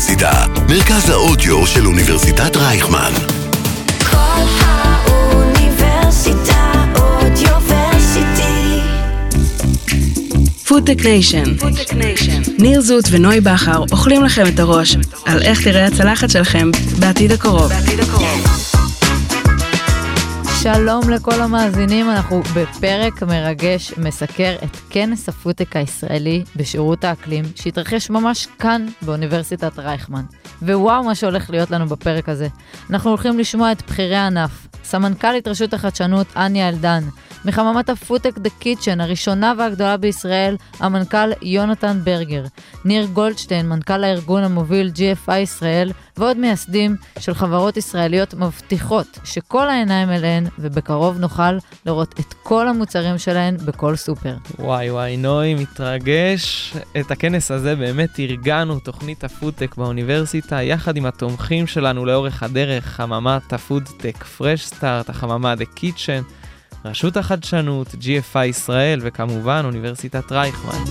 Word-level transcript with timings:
האוניברסיטה, 0.00 0.44
מרכז 0.68 1.10
האודיו 1.10 1.66
של 1.66 1.86
אוניברסיטת 1.86 2.56
רייכמן. 2.56 3.12
כל 4.10 4.16
האוניברסיטה 4.60 6.32
Audioversity. 6.96 8.80
FoodTech 10.68 11.04
Nation. 11.04 11.42
ניר 12.58 12.80
זוט 12.80 13.04
ונוי 13.10 13.40
בכר 13.40 13.84
אוכלים 13.92 14.24
לכם 14.24 14.46
את 14.46 14.58
הראש 14.58 14.96
על 15.24 15.42
איך 15.42 15.64
תראה 15.64 15.86
הצלחת 15.86 16.30
שלכם 16.30 16.70
בעתיד 16.98 17.32
הקרוב. 17.32 17.72
שלום 20.62 21.10
לכל 21.10 21.40
המאזינים, 21.40 22.10
אנחנו 22.10 22.42
בפרק 22.42 23.22
מרגש 23.22 23.92
מסקר 23.98 24.54
את 24.64 24.76
כנס 24.90 25.28
הפודטק 25.28 25.76
הישראלי 25.76 26.44
בשירות 26.56 27.04
האקלים, 27.04 27.44
שהתרחש 27.56 28.10
ממש 28.10 28.46
כאן 28.58 28.86
באוניברסיטת 29.02 29.78
רייכמן. 29.78 30.22
ווואו 30.62 31.04
מה 31.04 31.14
שהולך 31.14 31.50
להיות 31.50 31.70
לנו 31.70 31.86
בפרק 31.86 32.28
הזה. 32.28 32.48
אנחנו 32.90 33.10
הולכים 33.10 33.38
לשמוע 33.38 33.72
את 33.72 33.82
בכירי 33.88 34.16
הענף, 34.16 34.66
סמנכ"לית 34.84 35.48
רשות 35.48 35.74
החדשנות 35.74 36.26
אניה 36.36 36.68
אלדן, 36.68 37.04
מחממת 37.44 37.88
הפודטק 37.88 38.38
The 38.38 38.50
Kitchen, 38.58 39.00
הראשונה 39.00 39.52
והגדולה 39.58 39.96
בישראל, 39.96 40.56
המנכ"ל 40.78 41.32
יונתן 41.42 42.00
ברגר, 42.04 42.44
ניר 42.84 43.06
גולדשטיין, 43.06 43.68
מנכ"ל 43.68 44.04
הארגון 44.04 44.42
המוביל 44.42 44.90
GFI 44.94 45.36
ישראל, 45.36 45.92
ועוד 46.16 46.36
מייסדים 46.36 46.96
של 47.18 47.34
חברות 47.34 47.76
ישראליות 47.76 48.34
מבטיחות 48.34 49.18
שכל 49.24 49.68
העיניים 49.68 50.10
אליהן, 50.10 50.46
ובקרוב 50.58 51.18
נוכל 51.18 51.58
לראות 51.86 52.14
את 52.20 52.34
כל 52.42 52.68
המוצרים 52.68 53.18
שלהן 53.18 53.56
בכל 53.56 53.96
סופר. 53.96 54.34
וואי 54.58 54.90
וואי, 54.90 55.16
נוי 55.16 55.54
מתרגש. 55.54 56.74
את 57.00 57.10
הכנס 57.10 57.50
הזה 57.50 57.76
באמת 57.76 58.20
ארגנו, 58.20 58.78
תוכנית 58.78 59.24
הפודטק 59.24 59.74
באוניברסיטה, 59.76 60.62
יחד 60.62 60.96
עם 60.96 61.06
התומכים 61.06 61.66
שלנו 61.66 62.04
לאורך 62.04 62.42
הדרך, 62.42 62.84
חממת 62.86 63.52
הפודטק 63.52 64.24
Fresh 64.24 64.66
Start, 64.66 65.10
החממה 65.10 65.54
The 65.54 65.64
Kitchen, 65.64 66.22
רשות 66.84 67.16
החדשנות, 67.16 67.88
GFI 67.88 68.44
ישראל, 68.44 69.00
וכמובן 69.02 69.62
אוניברסיטת 69.64 70.32
רייכמן. 70.32 70.84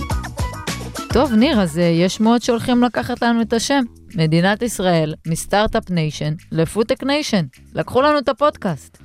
טוב, 1.12 1.32
ניר, 1.32 1.60
אז 1.60 1.76
אה, 1.76 1.80
יש 1.80 2.14
שמועות 2.14 2.42
שהולכים 2.42 2.82
לקחת 2.82 3.22
לנו 3.22 3.42
את 3.42 3.52
השם. 3.52 3.82
מדינת 4.14 4.62
ישראל, 4.62 5.14
מ 5.26 5.33
Start-Up 5.33 5.90
Nation 5.90 6.34
ל 6.52 6.58
FoodTech 6.58 7.02
Nation. 7.02 7.44
לקחו 7.74 8.02
לנו 8.02 8.18
את 8.18 8.28
הפודקאסט. 8.28 8.98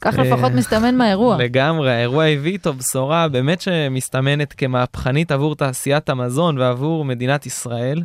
כך 0.00 0.18
אה, 0.18 0.24
לפחות 0.24 0.52
מסתמן 0.52 0.96
מהאירוע. 0.96 1.36
לגמרי, 1.36 1.92
האירוע 1.92 2.24
הביא 2.24 2.52
איתו 2.52 2.72
בשורה 2.74 3.28
באמת 3.28 3.60
שמסתמנת 3.60 4.52
כמהפכנית 4.52 5.32
עבור 5.32 5.56
תעשיית 5.56 6.08
המזון 6.08 6.58
ועבור 6.58 7.04
מדינת 7.04 7.46
ישראל. 7.46 8.02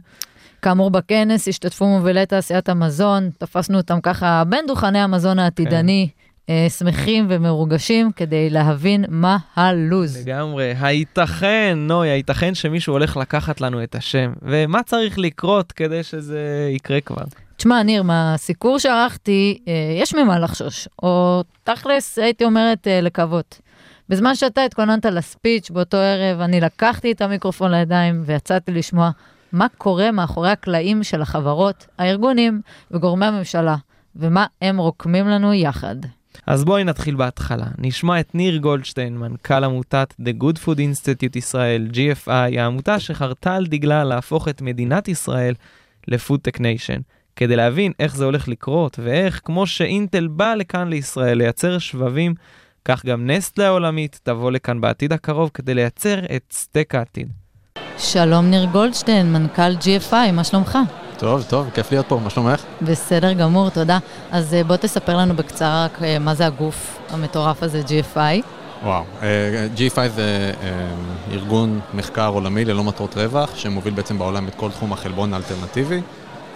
כאמור, 0.61 0.91
בכנס 0.91 1.47
השתתפו 1.47 1.85
מובילי 1.85 2.25
תעשיית 2.25 2.69
המזון, 2.69 3.29
תפסנו 3.37 3.77
אותם 3.77 4.01
ככה 4.01 4.43
בין 4.49 4.65
דוכני 4.67 4.99
המזון 4.99 5.39
העתידני, 5.39 6.09
אה, 6.17 6.22
שמחים 6.69 7.25
ומרוגשים 7.29 8.11
כדי 8.11 8.49
להבין 8.49 9.05
מה 9.09 9.37
הלוז. 9.55 10.17
לגמרי, 10.17 10.73
הייתכן, 10.81 11.77
נוי, 11.79 12.09
הייתכן 12.09 12.55
שמישהו 12.55 12.93
הולך 12.93 13.17
לקחת 13.17 13.61
לנו 13.61 13.83
את 13.83 13.95
השם, 13.95 14.33
ומה 14.41 14.83
צריך 14.83 15.19
לקרות 15.19 15.71
כדי 15.71 16.03
שזה 16.03 16.69
יקרה 16.75 17.01
כבר? 17.01 17.23
תשמע, 17.57 17.83
ניר, 17.83 18.03
מהסיקור 18.03 18.79
שערכתי, 18.79 19.59
אה, 19.67 19.73
יש 20.01 20.15
ממה 20.15 20.39
לחשוש, 20.39 20.87
או 21.03 21.43
תכלס, 21.63 22.19
הייתי 22.19 22.43
אומרת, 22.43 22.87
אה, 22.87 23.01
לקוות. 23.01 23.59
בזמן 24.09 24.35
שאתה 24.35 24.63
התכוננת 24.63 25.05
לספיץ' 25.05 25.69
באותו 25.69 25.97
ערב, 25.97 26.41
אני 26.41 26.61
לקחתי 26.61 27.11
את 27.11 27.21
המיקרופון 27.21 27.71
לידיים 27.71 28.23
ויצאתי 28.25 28.71
לשמוע 28.71 29.09
מה 29.51 29.67
קורה 29.77 30.11
מאחורי 30.11 30.51
הקלעים 30.51 31.03
של 31.03 31.21
החברות, 31.21 31.87
הארגונים 31.97 32.61
וגורמי 32.91 33.25
הממשלה, 33.25 33.75
ומה 34.15 34.45
הם 34.61 34.77
רוקמים 34.77 35.27
לנו 35.27 35.53
יחד. 35.53 35.95
אז 36.47 36.65
בואי 36.65 36.83
נתחיל 36.83 37.15
בהתחלה. 37.15 37.65
נשמע 37.77 38.19
את 38.19 38.35
ניר 38.35 38.57
גולדשטיין, 38.57 39.17
מנכ"ל 39.17 39.63
עמותת 39.63 40.13
The 40.21 40.43
Good 40.43 40.57
Food 40.65 40.77
Institute 40.77 41.37
ישראל, 41.37 41.87
GFI, 41.93 42.59
העמותה 42.59 42.99
שחרתה 42.99 43.55
על 43.55 43.65
דגלה 43.65 44.03
להפוך 44.03 44.47
את 44.47 44.61
מדינת 44.61 45.07
ישראל 45.07 45.53
ל 46.07 46.13
FoodTech 46.13 46.59
Nation. 46.59 46.99
כדי 47.35 47.55
להבין 47.55 47.91
איך 47.99 48.15
זה 48.15 48.25
הולך 48.25 48.47
לקרות, 48.47 48.99
ואיך, 49.03 49.41
כמו 49.43 49.67
שאינטל 49.67 50.27
באה 50.27 50.55
לכאן 50.55 50.87
לישראל 50.87 51.37
לייצר 51.37 51.77
שבבים, 51.77 52.33
כך 52.85 53.05
גם 53.05 53.29
נסטלה 53.29 53.67
העולמית 53.67 54.19
תבוא 54.23 54.51
לכאן 54.51 54.81
בעתיד 54.81 55.13
הקרוב 55.13 55.51
כדי 55.53 55.73
לייצר 55.73 56.19
את 56.35 56.43
סטייק 56.51 56.95
העתיד. 56.95 57.27
שלום, 57.97 58.45
ניר 58.45 58.65
גולדשטיין, 58.65 59.33
מנכ"ל 59.33 59.75
GFI, 59.81 60.31
מה 60.33 60.43
שלומך? 60.43 60.77
טוב, 61.23 61.43
טוב, 61.49 61.69
כיף 61.73 61.91
להיות 61.91 62.05
פה, 62.07 62.19
מה 62.23 62.29
שלומך? 62.29 62.63
בסדר 62.81 63.33
גמור, 63.33 63.69
תודה. 63.69 63.97
אז 64.31 64.53
אה, 64.53 64.63
בוא 64.63 64.75
תספר 64.75 65.17
לנו 65.17 65.35
בקצרה 65.35 65.85
רק 65.85 66.03
אה, 66.03 66.19
מה 66.19 66.35
זה 66.35 66.45
הגוף 66.45 66.97
המטורף 67.09 67.63
הזה, 67.63 67.81
GFI. 67.87 68.41
וואו, 68.83 69.03
אה, 69.21 69.67
G5 69.77 69.97
זה 70.15 70.51
אה, 70.63 70.69
ארגון 71.31 71.79
מחקר 71.93 72.27
עולמי 72.27 72.65
ללא 72.65 72.83
מטרות 72.83 73.17
רווח, 73.17 73.55
שמוביל 73.55 73.93
בעצם 73.93 74.19
בעולם 74.19 74.47
את 74.47 74.55
כל 74.55 74.71
תחום 74.71 74.93
החלבון 74.93 75.33
האלטרנטיבי, 75.33 76.01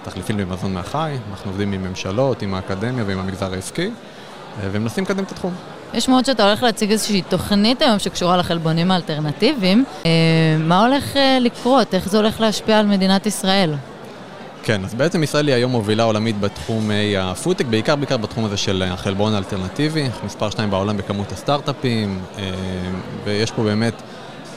תחליפים 0.04 0.38
במזון 0.38 0.74
מהחי, 0.74 1.16
אנחנו 1.32 1.52
עובדים 1.52 1.74
עם 1.74 1.84
ממשלות, 1.84 2.42
עם 2.42 2.54
האקדמיה 2.54 3.04
ועם 3.08 3.20
המגזר 3.20 3.54
העסקי, 3.54 3.86
אה, 3.88 4.70
ומנסים 4.72 5.04
לקדם 5.04 5.24
את 5.24 5.32
התחום. 5.32 5.54
יש 5.94 6.10
מאוד 6.10 6.26
שאתה 6.26 6.48
הולך 6.48 6.64
להציג 6.64 6.92
איזושהי 6.92 7.22
תוכנית 7.22 7.82
היום 7.82 8.00
שקשורה 8.00 8.38
לחלבונים 8.38 8.92
האלטרנטיביים. 8.92 9.86
מה 10.60 10.86
הולך 10.86 11.06
לקרות? 11.42 11.94
איך 11.94 12.10
זה 12.10 12.18
הולך 12.18 12.42
להשפיע 12.42 12.80
על 12.80 12.86
מדינת 12.86 13.26
ישראל? 13.26 13.74
כן, 14.64 14.86
אז 14.86 14.94
בעצם 14.94 15.24
ישראל 15.24 15.48
היא 15.48 15.56
היום 15.56 15.72
מובילה 15.72 16.04
עולמית 16.04 16.40
בתחומי 16.40 17.18
הפודטק, 17.18 17.66
בעיקר 17.66 17.96
בעיקר 17.96 18.18
בתחום 18.18 18.46
הזה 18.46 18.58
של 18.58 18.84
החלבון 18.84 19.34
האלטרנטיבי, 19.34 20.06
אנחנו 20.06 20.26
מספר 20.26 20.50
2 20.50 20.70
בעולם 20.70 20.98
בכמות 20.98 21.32
הסטארט-אפים, 21.32 22.20
אה, 22.38 22.44
ויש 23.24 23.52
פה 23.52 23.64
באמת 23.64 23.94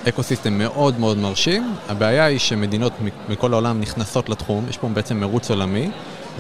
אקו-סיסטם 0.09 0.53
מאוד 0.53 1.01
מאוד 1.01 1.19
מרשים. 1.19 1.75
הבעיה 1.89 2.25
היא 2.25 2.39
שמדינות 2.39 2.93
מכל 3.29 3.53
העולם 3.53 3.81
נכנסות 3.81 4.29
לתחום, 4.29 4.67
יש 4.69 4.79
פה 4.79 4.89
בעצם 4.89 5.21
מרוץ 5.21 5.51
עולמי, 5.51 5.91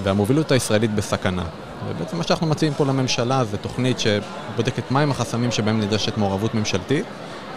והמובילות 0.02 0.52
הישראלית 0.52 0.94
בסכנה. 0.94 1.44
ובעצם 1.88 2.16
מה 2.16 2.22
שאנחנו 2.22 2.46
מציעים 2.46 2.74
פה 2.74 2.84
לממשלה 2.84 3.44
זה 3.44 3.56
תוכנית 3.56 4.00
שבודקת 4.00 4.90
מהם 4.90 5.10
החסמים 5.10 5.50
שבהם 5.50 5.80
נדרשת 5.80 6.18
מעורבות 6.18 6.54
ממשלתית, 6.54 7.04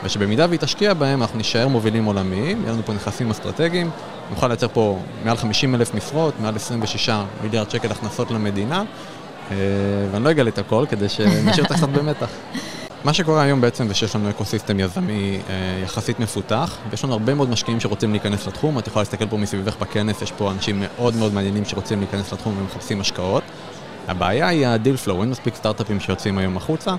ושבמידה 0.03 0.45
והיא 0.49 0.59
תשקיע 0.59 0.93
בהם 0.93 1.21
אנחנו 1.21 1.37
נישאר 1.37 1.67
מובילים 1.67 2.05
עולמיים, 2.05 2.61
יהיה 2.61 2.73
לנו 2.73 2.81
פה 2.85 2.93
נכסים 2.93 3.31
אסטרטגיים, 3.31 3.89
נוכל 4.29 4.47
לייצר 4.47 4.67
פה 4.73 4.99
מעל 5.25 5.37
50 5.37 5.75
אלף 5.75 5.93
משרות, 5.93 6.33
מעל 6.39 6.55
26 6.55 7.09
מיליארד 7.43 7.69
שקל 7.69 7.91
הכנסות 7.91 8.31
למדינה, 8.31 8.83
אה, 9.51 9.55
ואני 10.11 10.23
לא 10.23 10.31
אגלה 10.31 10.49
את 10.49 10.57
הכל 10.57 10.85
כדי 10.89 11.09
שנשאיר 11.09 11.63
אותך 11.63 11.75
קצת 11.75 11.89
במתח. 11.97 12.29
מה 13.03 13.13
שקורה 13.13 13.41
היום 13.41 13.61
בעצם 13.61 13.87
זה 13.87 13.93
שיש 13.93 14.15
לנו 14.15 14.29
אקוסיסטם 14.29 14.79
יזמי 14.79 15.39
אה, 15.49 15.53
יחסית 15.83 16.19
מפותח, 16.19 16.77
ויש 16.89 17.03
לנו 17.03 17.13
הרבה 17.13 17.33
מאוד 17.33 17.49
משקיעים 17.49 17.79
שרוצים 17.79 18.11
להיכנס 18.11 18.47
לתחום, 18.47 18.79
את 18.79 18.87
יכולה 18.87 19.01
להסתכל 19.01 19.27
פה 19.27 19.37
מסביבך 19.37 19.75
בכנס, 19.79 20.21
יש 20.21 20.31
פה 20.31 20.51
אנשים 20.51 20.79
מאוד 20.79 21.15
מאוד 21.15 21.33
מעניינים 21.33 21.65
שרוצים 21.65 21.99
להיכנס 21.99 22.33
לתחום 22.33 22.57
ומחפשים 22.59 23.01
השקעות. 23.01 23.43
הבעיה 24.07 24.47
היא 24.47 24.67
ה 24.67 24.73
deal 24.73 24.97
flow, 24.97 25.21
אין 25.21 25.29
מספיק 25.29 25.55
סטארט-אפים 25.55 25.99
שיוצאים 25.99 26.37
היום 26.37 26.57
החוצה, 26.57 26.95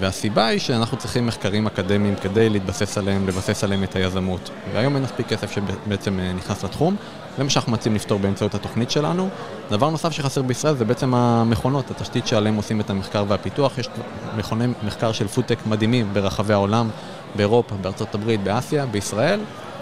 והסיבה 0.00 0.46
היא 0.46 0.58
שאנחנו 0.58 0.96
צריכים 0.96 1.26
מחקרים 1.26 1.66
אקדמיים 1.66 2.14
כדי 2.16 2.48
להתבסס 2.48 2.98
עליהם, 2.98 3.28
לבסס 3.28 3.64
עליהם 3.64 3.84
את 3.84 3.96
היזמות. 3.96 4.50
והיום 4.72 4.94
אין 4.94 5.02
מספיק 5.02 5.28
כסף 5.28 5.50
שבעצם 5.52 6.20
אה, 6.20 6.32
נכנס 6.32 6.64
לתחום, 6.64 6.96
זה 7.36 7.44
מה 7.44 7.50
שאנחנו 7.50 7.72
מציעים 7.72 7.96
לפתור 7.96 8.18
באמצעות 8.18 8.54
התוכנית 8.54 8.90
שלנו. 8.90 9.28
דבר 9.70 9.90
נוסף 9.90 10.10
שחסר 10.10 10.42
בישראל 10.42 10.74
זה 10.74 10.84
בעצם 10.84 11.14
המכונות, 11.14 11.90
התשתית 11.90 12.26
שעליהם 12.26 12.56
עושים 12.56 12.80
את 12.80 12.90
המחקר 12.90 13.24
והפיתוח. 13.28 13.78
יש 13.78 13.88
מכוני 14.36 14.66
מחקר 14.86 15.12
של 15.12 15.28
פודטק 15.28 15.58
מדהימים 15.66 16.10
ברחבי 16.12 16.52
העולם, 16.52 16.88
באירופה, 17.36 17.74
בארצות 17.74 18.14
הברית, 18.14 18.42
באסיה, 18.42 18.86
בישראל, 18.86 19.40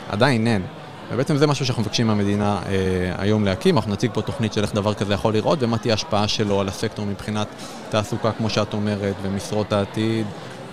עדיין 0.08 0.46
אין. 0.46 0.62
ובעצם 1.10 1.36
זה 1.36 1.46
משהו 1.46 1.66
שאנחנו 1.66 1.82
מבקשים 1.82 2.06
מהמדינה 2.06 2.58
אה, 2.66 2.72
היום 3.18 3.44
להקים, 3.44 3.76
אנחנו 3.76 3.92
נציג 3.92 4.10
פה 4.14 4.22
תוכנית 4.22 4.52
של 4.52 4.62
איך 4.62 4.74
דבר 4.74 4.94
כזה 4.94 5.14
יכול 5.14 5.32
לראות 5.32 5.58
ומה 5.62 5.78
תהיה 5.78 5.94
ההשפעה 5.94 6.28
שלו 6.28 6.60
על 6.60 6.68
הסקטור 6.68 7.06
מבחינת 7.06 7.46
תעסוקה, 7.90 8.32
כמו 8.32 8.50
שאת 8.50 8.74
אומרת, 8.74 9.14
ומשרות 9.22 9.72
העתיד, 9.72 10.26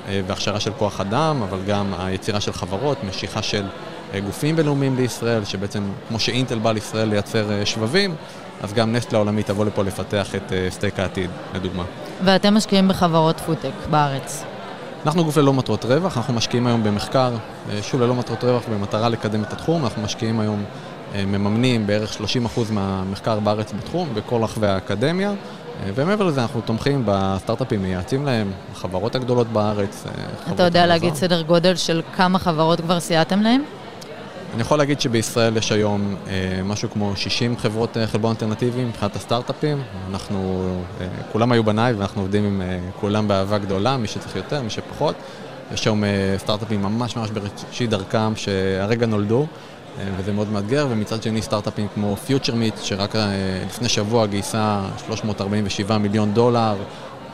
אה, 0.07 0.21
והכשרה 0.27 0.59
של 0.59 0.71
כוח 0.73 1.01
אדם, 1.01 1.41
אבל 1.49 1.59
גם 1.67 1.93
היצירה 1.97 2.41
של 2.41 2.53
חברות, 2.53 3.03
משיכה 3.03 3.41
של 3.41 3.65
אה, 4.13 4.19
גופים 4.19 4.55
בינלאומיים 4.55 4.95
לישראל, 4.95 5.45
שבעצם, 5.45 5.83
כמו 6.07 6.19
שאינטל 6.19 6.59
בא 6.59 6.71
לישראל 6.71 7.09
לייצר 7.09 7.51
אה, 7.51 7.65
שבבים, 7.65 8.15
אז 8.61 8.73
גם 8.73 8.91
נסטלה 8.91 9.17
העולמית 9.17 9.47
תבוא 9.47 9.65
לפה 9.65 9.83
לפתח 9.83 10.35
את 10.35 10.53
אה, 10.53 10.67
סטייק 10.69 10.99
העתיד, 10.99 11.29
לדוגמה. 11.53 11.83
ואתם 12.25 12.53
משקיעים 12.53 12.87
בחברות 12.87 13.39
פודטק 13.39 13.87
בארץ. 13.89 14.43
אנחנו 15.05 15.23
גוף 15.23 15.37
ללא 15.37 15.53
מטרות 15.53 15.85
רווח, 15.85 16.17
אנחנו 16.17 16.33
משקיעים 16.33 16.67
היום 16.67 16.83
במחקר, 16.83 17.31
אה, 17.69 17.83
שוב 17.83 18.01
ללא 18.01 18.15
מטרות 18.15 18.43
רווח 18.43 18.63
במטרה 18.71 19.09
לקדם 19.09 19.43
את 19.43 19.53
התחום, 19.53 19.83
אנחנו 19.83 20.01
משקיעים 20.01 20.39
היום, 20.39 20.63
אה, 21.15 21.25
מממנים 21.25 21.87
בערך 21.87 22.13
30% 22.13 22.71
מהמחקר 22.71 23.39
בארץ 23.39 23.73
בתחום, 23.73 24.09
בכל 24.13 24.43
רחבי 24.43 24.67
האקדמיה, 24.67 25.29
אה, 25.29 25.89
ומעבר 25.95 26.25
לזה 26.25 26.41
אנחנו 26.41 26.61
תומכים 26.61 27.03
בסטארט-אפים, 27.05 27.81
מייעצים 27.81 28.25
להם, 28.25 28.51
החברות 28.71 29.15
הגדולות 29.15 29.47
בארץ. 29.47 30.05
אתה 30.53 30.63
יודע. 30.63 30.85
להגיד 30.85 31.15
סדר 31.15 31.41
גודל 31.41 31.75
של 31.75 32.01
כמה 32.15 32.39
חברות 32.39 32.81
כבר 32.81 32.99
סייעתם 32.99 33.41
להם? 33.41 33.61
אני 34.53 34.61
יכול 34.61 34.77
להגיד 34.77 35.01
שבישראל 35.01 35.57
יש 35.57 35.71
היום 35.71 36.15
אה, 36.27 36.61
משהו 36.63 36.89
כמו 36.89 37.15
60 37.15 37.57
חברות 37.57 37.97
אה, 37.97 38.07
חלבון 38.07 38.31
אלטרנטיביים 38.31 38.87
מבחינת 38.87 39.15
הסטארט-אפים. 39.15 39.81
אנחנו, 40.09 40.69
אה, 41.01 41.07
כולם 41.31 41.51
היו 41.51 41.63
בניי 41.63 41.93
ואנחנו 41.93 42.21
עובדים 42.21 42.45
עם 42.45 42.61
אה, 42.61 42.79
כולם 42.99 43.27
באהבה 43.27 43.57
גדולה, 43.57 43.97
מי 43.97 44.07
שצריך 44.07 44.35
יותר, 44.35 44.61
מי 44.61 44.69
שפחות. 44.69 45.15
יש 45.73 45.85
היום 45.85 46.03
אה, 46.03 46.09
סטארט-אפים 46.37 46.81
ממש 46.81 47.15
ממש 47.15 47.29
בראשית 47.31 47.89
דרכם 47.89 48.35
שהרגע 48.35 49.05
נולדו, 49.05 49.47
אה, 49.99 50.03
וזה 50.17 50.33
מאוד 50.33 50.51
מאתגר, 50.51 50.87
ומצד 50.89 51.23
שני 51.23 51.41
סטארט-אפים 51.41 51.87
כמו 51.95 52.15
FutureMeet, 52.27 52.83
שרק 52.83 53.15
אה, 53.15 53.21
לפני 53.67 53.89
שבוע 53.89 54.25
גייסה 54.25 54.81
347 55.07 55.97
מיליון 55.97 56.33
דולר, 56.33 56.75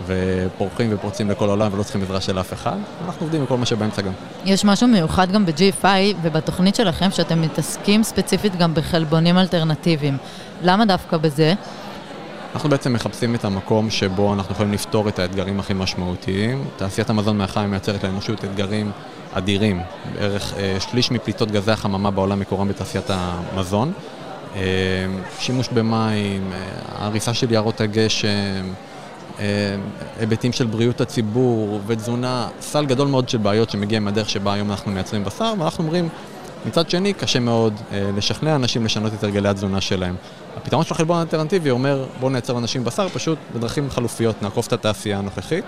ופורחים 0.08 0.90
ופורצים 0.94 1.30
לכל 1.30 1.48
העולם 1.48 1.74
ולא 1.74 1.84
צריכים 1.84 2.02
עזרה 2.02 2.22
של 2.22 2.40
אף 2.40 2.54
אחד. 2.54 2.78
אנחנו 3.08 3.26
עובדים 3.26 3.42
עם 3.42 3.48
כל 3.48 3.58
מה 3.58 3.66
שבאמצע 3.66 4.02
גם. 4.02 4.12
יש 4.46 4.66
משהו 4.66 4.88
מיוחד 4.88 5.32
גם 5.32 5.46
ב-GFI 5.46 6.16
ובתוכנית 6.22 6.76
שלכם 6.76 7.12
שאתם 7.12 7.42
מתעסקים 7.42 8.04
ספציפית 8.04 8.56
גם 8.56 8.74
בחלבונים 8.74 9.38
אלטרנטיביים. 9.38 10.18
למה 10.64 10.86
דווקא 10.86 11.18
בזה? 11.18 11.54
אנחנו 12.56 12.70
בעצם 12.70 12.94
מחפשים 12.94 13.36
את 13.36 13.46
המקום 13.46 13.90
שבו 13.90 14.34
אנחנו 14.34 14.54
יכולים 14.54 14.74
לפתור 14.74 15.10
את 15.10 15.20
האתגרים 15.20 15.60
הכי 15.60 15.74
משמעותיים. 15.74 16.66
תעשיית 16.78 17.10
המזון 17.10 17.38
מהחי 17.38 17.66
מייצרת 17.68 18.04
לאנושות 18.04 18.46
אתגרים 18.46 18.92
אדירים. 19.34 19.82
בערך 20.16 20.54
אה, 20.58 20.78
שליש 20.80 21.12
מפליטות 21.12 21.52
גזי 21.52 21.72
החממה 21.72 22.12
בעולם 22.12 22.40
מקורם 22.40 22.68
בתעשיית 22.68 23.06
המזון. 23.10 23.94
אה, 24.56 24.62
שימוש 25.40 25.70
במים, 25.70 26.52
אה, 26.54 26.60
הריסה 27.06 27.34
של 27.34 27.52
יערות 27.52 27.82
הגשם, 27.82 28.28
אה, 28.28 28.62
היבטים 30.20 30.52
של 30.52 30.66
בריאות 30.66 31.02
הציבור 31.02 31.80
ותזונה, 31.88 32.48
סל 32.62 32.86
גדול 32.86 33.08
מאוד 33.08 33.30
של 33.30 33.38
בעיות 33.38 33.70
שמגיע 33.70 34.00
מהדרך 34.00 34.30
שבה 34.30 34.54
היום 34.54 34.72
אנחנו 34.72 34.92
מייצרים 34.92 35.24
בשר, 35.24 35.54
ואנחנו 35.60 35.84
אומרים, 35.84 36.10
מצד 36.66 36.90
שני, 36.90 37.14
קשה 37.14 37.40
מאוד 37.40 37.74
אה, 37.92 38.10
לשכנע 38.18 38.56
אנשים 38.56 38.86
לשנות 38.86 39.14
את 39.14 39.24
הרגלי 39.24 39.50
התזונה 39.50 39.82
שלהם. 39.82 40.16
הפתרון 40.58 40.84
של 40.84 40.94
החלבון 40.94 41.18
האלטרנטיבי 41.18 41.70
אומר, 41.70 42.06
בואו 42.20 42.32
נייצר 42.32 42.54
לאנשים 42.54 42.84
בשר 42.84 43.10
פשוט 43.10 43.38
בדרכים 43.56 43.90
חלופיות, 43.90 44.42
נעקוף 44.42 44.68
את 44.68 44.74
התעשייה 44.74 45.18
הנוכחית. 45.18 45.66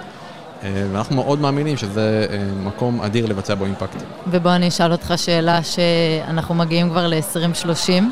אה, 0.63 0.87
ואנחנו 0.91 1.15
מאוד 1.15 1.39
מאמינים 1.39 1.77
שזה 1.77 2.27
אה, 2.29 2.37
מקום 2.63 3.01
אדיר 3.01 3.25
לבצע 3.25 3.55
בו 3.55 3.65
אימפקט. 3.65 4.03
ובוא 4.27 4.51
אני 4.51 4.67
אשאל 4.67 4.91
אותך 4.91 5.13
שאלה 5.15 5.63
שאנחנו 5.63 6.55
מגיעים 6.55 6.89
כבר 6.89 7.07
ל-2030. 7.07 8.03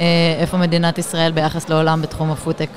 אה, 0.00 0.06
איפה 0.38 0.56
מדינת 0.56 0.98
ישראל 0.98 1.32
ביחס 1.32 1.68
לעולם 1.68 2.02
בתחום 2.02 2.30
הפודטק? 2.30 2.68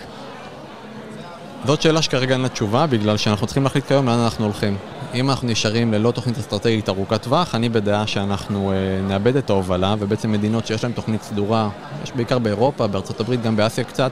זאת 1.65 1.81
שאלה 1.81 2.01
שכרגע 2.01 2.33
אין 2.33 2.41
לה 2.41 2.49
תשובה, 2.49 2.87
בגלל 2.87 3.17
שאנחנו 3.17 3.47
צריכים 3.47 3.63
להחליט 3.63 3.85
כיום 3.87 4.05
לאן 4.05 4.19
אנחנו 4.19 4.45
הולכים. 4.45 4.77
אם 5.13 5.29
אנחנו 5.29 5.47
נשארים 5.47 5.93
ללא 5.93 6.11
תוכנית 6.11 6.37
אסטרטגית 6.37 6.89
ארוכת 6.89 7.21
טווח, 7.23 7.55
אני 7.55 7.69
בדעה 7.69 8.07
שאנחנו 8.07 8.71
אה, 8.71 8.75
נאבד 9.07 9.35
את 9.35 9.49
ההובלה, 9.49 9.95
ובעצם 9.99 10.31
מדינות 10.31 10.67
שיש 10.67 10.83
להן 10.83 10.91
תוכנית 10.91 11.23
סדורה, 11.23 11.69
יש 12.03 12.11
בעיקר 12.11 12.39
באירופה, 12.39 12.87
בארצות 12.87 13.19
הברית, 13.19 13.41
גם 13.41 13.55
באסיה 13.55 13.83
קצת, 13.83 14.11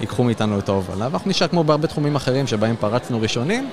ייקחו 0.00 0.24
מאיתנו 0.24 0.58
את 0.58 0.68
ההובלה, 0.68 1.08
ואנחנו 1.10 1.30
נשאר 1.30 1.48
כמו 1.48 1.64
בהרבה 1.64 1.86
תחומים 1.86 2.16
אחרים 2.16 2.46
שבהם 2.46 2.76
פרצנו 2.80 3.20
ראשונים, 3.20 3.68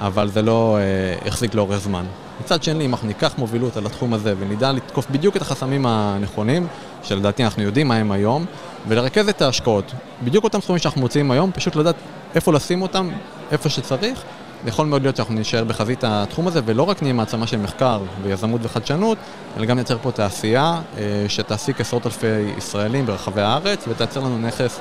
אבל 0.00 0.28
זה 0.28 0.42
לא 0.42 0.78
אה, 0.78 1.28
החזיק 1.28 1.54
לאורך 1.54 1.78
זמן. 1.78 2.04
מצד 2.40 2.62
שני, 2.62 2.84
אם 2.84 2.90
אנחנו 2.90 3.08
ניקח 3.08 3.34
מובילות 3.38 3.76
על 3.76 3.86
התחום 3.86 4.14
הזה 4.14 4.34
ונדע 4.38 4.72
לתקוף 4.72 5.06
בדיוק 5.10 5.36
את 5.36 5.42
החסמים 5.42 5.86
הנכונים, 5.86 6.66
שלדעתי 7.02 7.44
אנחנו 7.44 7.62
יודעים 7.62 7.88
מה 7.88 7.96
הם 7.96 8.12
היום, 8.12 8.44
ולרכז 8.88 9.28
את 9.28 9.42
ההשקעות, 9.42 9.92
בדיוק 10.24 10.44
אותם 10.44 10.60
סכומים 10.60 10.78
שאנחנו 10.78 11.00
מוציאים 11.00 11.30
היום, 11.30 11.50
פשוט 11.52 11.76
לדעת 11.76 11.94
איפה 12.36 12.52
לשים 12.52 12.82
אותם, 12.82 13.08
איפה 13.50 13.68
שצריך. 13.68 14.22
יכול 14.66 14.86
מאוד 14.86 15.02
להיות 15.02 15.16
שאנחנו 15.16 15.34
נשאר 15.34 15.64
בחזית 15.64 16.04
התחום 16.04 16.46
הזה, 16.46 16.60
ולא 16.64 16.82
רק 16.82 17.02
נהיה 17.02 17.14
מעצמה 17.14 17.46
של 17.46 17.56
מחקר 17.56 18.02
ויזמות 18.22 18.60
וחדשנות, 18.64 19.18
אלא 19.56 19.66
גם 19.66 19.76
נייצר 19.76 19.98
פה 19.98 20.12
תעשייה 20.12 20.80
אה, 20.98 21.24
שתעסיק 21.28 21.80
עשרות 21.80 22.06
אלפי 22.06 22.26
ישראלים 22.56 23.06
ברחבי 23.06 23.40
הארץ, 23.40 23.84
ותייצר 23.88 24.20
לנו 24.20 24.38
נכס 24.38 24.80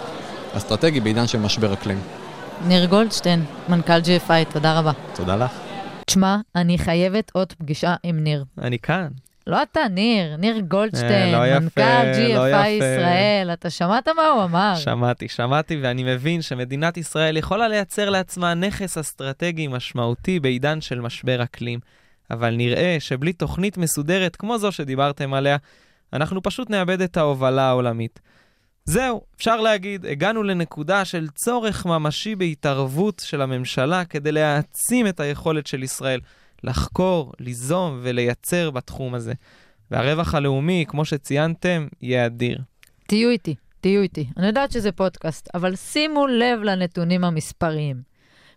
אסטרטגי 0.58 1.00
בעידן 1.00 1.28
של 1.28 1.40
משבר 1.40 1.74
אקלים. 1.74 2.00
ניר 2.68 2.86
גולדשטיין, 2.86 3.46
מנכ"ל 3.70 4.00
GFI, 4.00 4.54
תודה 4.54 4.80
רבה. 4.80 4.92
תודה 5.16 5.36
לך. 5.36 5.52
תשמע, 6.06 6.38
אני 6.56 6.78
חייבת 6.78 7.32
עוד 7.34 7.54
פגישה 7.54 7.96
עם 8.04 8.20
ניר. 8.20 8.44
אני 8.62 8.80
כאן. 8.80 9.08
לא 9.48 9.64
אתה, 9.64 9.80
ניר, 9.92 10.36
ניר 10.38 10.60
גולדשטיין, 10.60 11.36
אה, 11.36 11.40
לא 11.40 11.48
יפה, 11.48 11.60
מנכ"ל 11.60 11.82
לא 11.82 12.46
GFI 12.46 12.68
יפה. 12.68 12.68
ישראל. 12.68 13.50
אתה 13.54 13.70
שמעת 13.70 14.08
מה 14.08 14.28
הוא 14.28 14.44
אמר? 14.44 14.74
שמעתי, 14.76 15.28
שמעתי, 15.28 15.80
ואני 15.82 16.04
מבין 16.04 16.42
שמדינת 16.42 16.98
ישראל 16.98 17.38
יכולה 17.38 17.68
לייצר 17.68 18.10
לעצמה 18.10 18.54
נכס 18.54 18.98
אסטרטגי 18.98 19.68
משמעותי 19.68 20.40
בעידן 20.40 20.82
של 20.82 21.02
משבר 21.02 21.44
אקלים. 21.44 21.80
אבל 22.32 22.56
נראה 22.56 22.98
שבלי 23.00 23.34
תוכנית 23.34 23.78
מסודרת 23.78 24.36
כמו 24.36 24.58
זו 24.58 24.72
שדיברתם 24.72 25.34
עליה, 25.34 25.58
אנחנו 26.14 26.44
פשוט 26.44 26.70
נאבד 26.70 27.02
את 27.02 27.18
ההובלה 27.18 27.70
העולמית. 27.70 28.20
זהו, 28.86 29.22
אפשר 29.38 29.62
להגיד, 29.62 30.06
הגענו 30.06 30.44
לנקודה 30.44 31.06
של 31.06 31.28
צורך 31.28 31.86
ממשי 31.86 32.36
בהתערבות 32.36 33.22
של 33.26 33.42
הממשלה 33.42 34.06
כדי 34.06 34.32
להעצים 34.32 35.08
את 35.08 35.20
היכולת 35.20 35.68
של 35.68 35.84
ישראל 35.84 36.20
לחקור, 36.66 37.34
ליזום 37.40 38.00
ולייצר 38.04 38.72
בתחום 38.72 39.14
הזה. 39.14 39.34
והרווח 39.92 40.36
הלאומי, 40.36 40.86
כמו 40.88 41.06
שציינתם, 41.06 41.88
יהיה 42.02 42.26
אדיר. 42.26 42.60
תהיו 43.08 43.30
איתי, 43.30 43.56
תהיו 43.82 44.02
איתי. 44.02 44.28
אני 44.38 44.48
יודעת 44.48 44.72
שזה 44.72 44.92
פודקאסט, 44.92 45.50
אבל 45.54 45.76
שימו 45.76 46.28
לב 46.28 46.60
לנתונים 46.64 47.24
המספריים. 47.24 48.02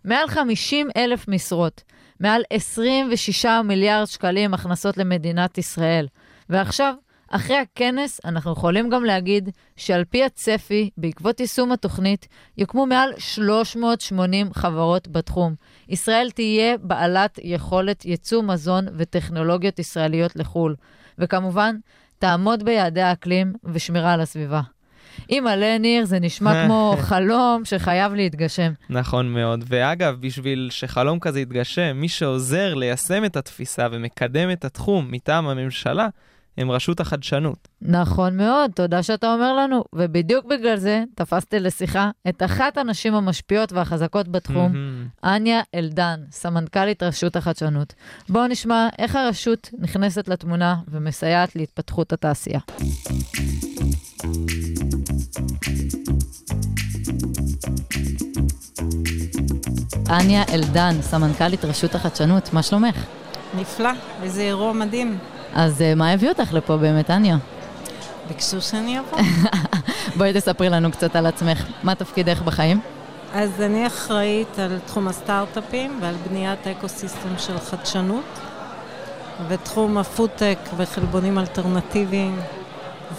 מעל 0.05 0.27
50 0.27 0.89
אלף 0.97 1.27
משרות, 1.27 1.83
מעל 2.19 2.41
26 2.49 3.45
מיליארד 3.65 4.05
שקלים 4.05 4.53
הכנסות 4.53 4.97
למדינת 4.97 5.57
ישראל. 5.57 6.07
ועכשיו, 6.49 6.93
אחרי 7.29 7.57
הכנס, 7.57 8.21
אנחנו 8.25 8.51
יכולים 8.51 8.89
גם 8.89 9.03
להגיד 9.03 9.49
שעל 9.75 10.03
פי 10.03 10.23
הצפי, 10.23 10.89
בעקבות 10.97 11.39
יישום 11.39 11.71
התוכנית, 11.71 12.27
יוקמו 12.57 12.85
מעל 12.85 13.13
380 13.17 14.53
חברות 14.53 15.07
בתחום. 15.07 15.55
ישראל 15.89 16.29
תהיה 16.31 16.77
בעלת 16.77 17.39
יכולת 17.43 18.05
ייצוא 18.05 18.43
מזון 18.43 18.85
וטכנולוגיות 18.97 19.79
ישראליות 19.79 20.35
לחו"ל. 20.35 20.75
וכמובן, 21.17 21.75
תעמוד 22.19 22.63
ביעדי 22.63 23.01
האקלים 23.01 23.53
ושמירה 23.63 24.13
על 24.13 24.21
הסביבה. 24.21 24.61
אימא'לה, 25.29 25.77
ניר, 25.77 26.05
זה 26.05 26.19
נשמע 26.19 26.53
כמו 26.65 26.95
חלום 26.99 27.65
שחייב 27.65 28.13
להתגשם. 28.13 28.71
נכון 28.89 29.33
מאוד. 29.33 29.63
ואגב, 29.67 30.17
בשביל 30.19 30.67
שחלום 30.71 31.19
כזה 31.19 31.39
יתגשם, 31.39 31.97
מי 31.97 32.09
שעוזר 32.09 32.73
ליישם 32.73 33.25
את 33.25 33.37
התפיסה 33.37 33.87
ומקדם 33.91 34.51
את 34.51 34.65
התחום 34.65 35.11
מטעם 35.11 35.47
הממשלה, 35.47 36.07
הם 36.59 36.71
רשות 36.71 36.99
החדשנות. 36.99 37.67
נכון 37.81 38.37
מאוד, 38.37 38.71
תודה 38.71 39.03
שאתה 39.03 39.33
אומר 39.33 39.53
לנו. 39.53 39.83
ובדיוק 39.93 40.45
בגלל 40.45 40.75
זה 40.75 41.03
תפסתי 41.15 41.59
לשיחה 41.59 42.11
את 42.29 42.43
אחת 42.43 42.77
הנשים 42.77 43.13
המשפיעות 43.15 43.73
והחזקות 43.73 44.27
בתחום. 44.27 44.73
אניה 45.23 45.61
אלדן, 45.75 46.19
סמנכ"לית 46.31 47.03
רשות 47.03 47.35
החדשנות. 47.35 47.93
בואו 48.29 48.47
נשמע 48.47 48.87
איך 48.99 49.15
הרשות 49.15 49.69
נכנסת 49.79 50.27
לתמונה 50.27 50.75
ומסייעת 50.87 51.55
להתפתחות 51.55 52.13
התעשייה. 52.13 52.59
אניה 60.09 60.43
אלדן, 60.53 60.95
סמנכ"לית 61.01 61.65
רשות 61.65 61.95
החדשנות, 61.95 62.53
מה 62.53 62.63
שלומך? 62.63 63.05
נפלא, 63.55 63.89
איזה 64.23 64.41
אירוע 64.41 64.73
מדהים. 64.73 65.17
אז 65.53 65.81
אה, 65.81 65.95
מה 65.95 66.11
הביא 66.11 66.29
אותך 66.29 66.53
לפה 66.53 66.77
באמת, 66.77 67.09
אניה? 67.09 67.37
ביקשו 68.27 68.61
שאני 68.61 68.99
אבוא. 68.99 69.19
בואי 70.17 70.33
תספרי 70.33 70.69
לנו 70.69 70.91
קצת 70.91 71.15
על 71.15 71.25
עצמך. 71.25 71.65
מה 71.83 71.95
תפקידך 71.95 72.41
בחיים? 72.41 72.79
אז 73.33 73.61
אני 73.61 73.87
אחראית 73.87 74.59
על 74.59 74.79
תחום 74.85 75.07
הסטארט-אפים 75.07 75.99
ועל 76.01 76.15
בניית 76.29 76.67
אקו-סיסטם 76.67 77.37
של 77.37 77.59
חדשנות. 77.59 78.39
ותחום 79.47 79.97
הפודטק 79.97 80.57
וחלבונים 80.77 81.39
אלטרנטיביים 81.39 82.39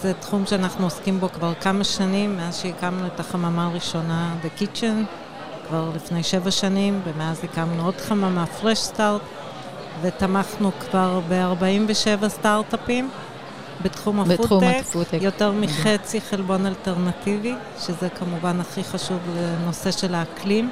זה 0.01 0.13
תחום 0.13 0.45
שאנחנו 0.45 0.83
עוסקים 0.83 1.19
בו 1.19 1.29
כבר 1.29 1.53
כמה 1.53 1.83
שנים, 1.83 2.37
מאז 2.37 2.57
שהקמנו 2.57 3.07
את 3.07 3.19
החממה 3.19 3.65
הראשונה 3.65 4.35
ב 4.45 4.51
Kitchen, 4.51 5.03
כבר 5.67 5.89
לפני 5.95 6.23
שבע 6.23 6.51
שנים, 6.51 7.01
ומאז 7.03 7.43
הקמנו 7.43 7.85
עוד 7.85 7.95
חממה, 7.97 8.45
Fresh 8.45 8.77
Start, 8.77 9.21
ותמכנו 10.01 10.71
כבר 10.79 11.19
ב-47 11.29 12.27
סטארט-אפים 12.27 13.09
בתחום 13.81 14.19
הפודטק. 14.19 14.83
יותר 15.21 15.51
מחצי 15.51 16.21
חלבון 16.21 16.65
אלטרנטיבי, 16.65 17.55
שזה 17.79 18.09
כמובן 18.09 18.59
הכי 18.59 18.83
חשוב 18.83 19.19
לנושא 19.37 19.91
של 19.91 20.15
האקלים. 20.15 20.69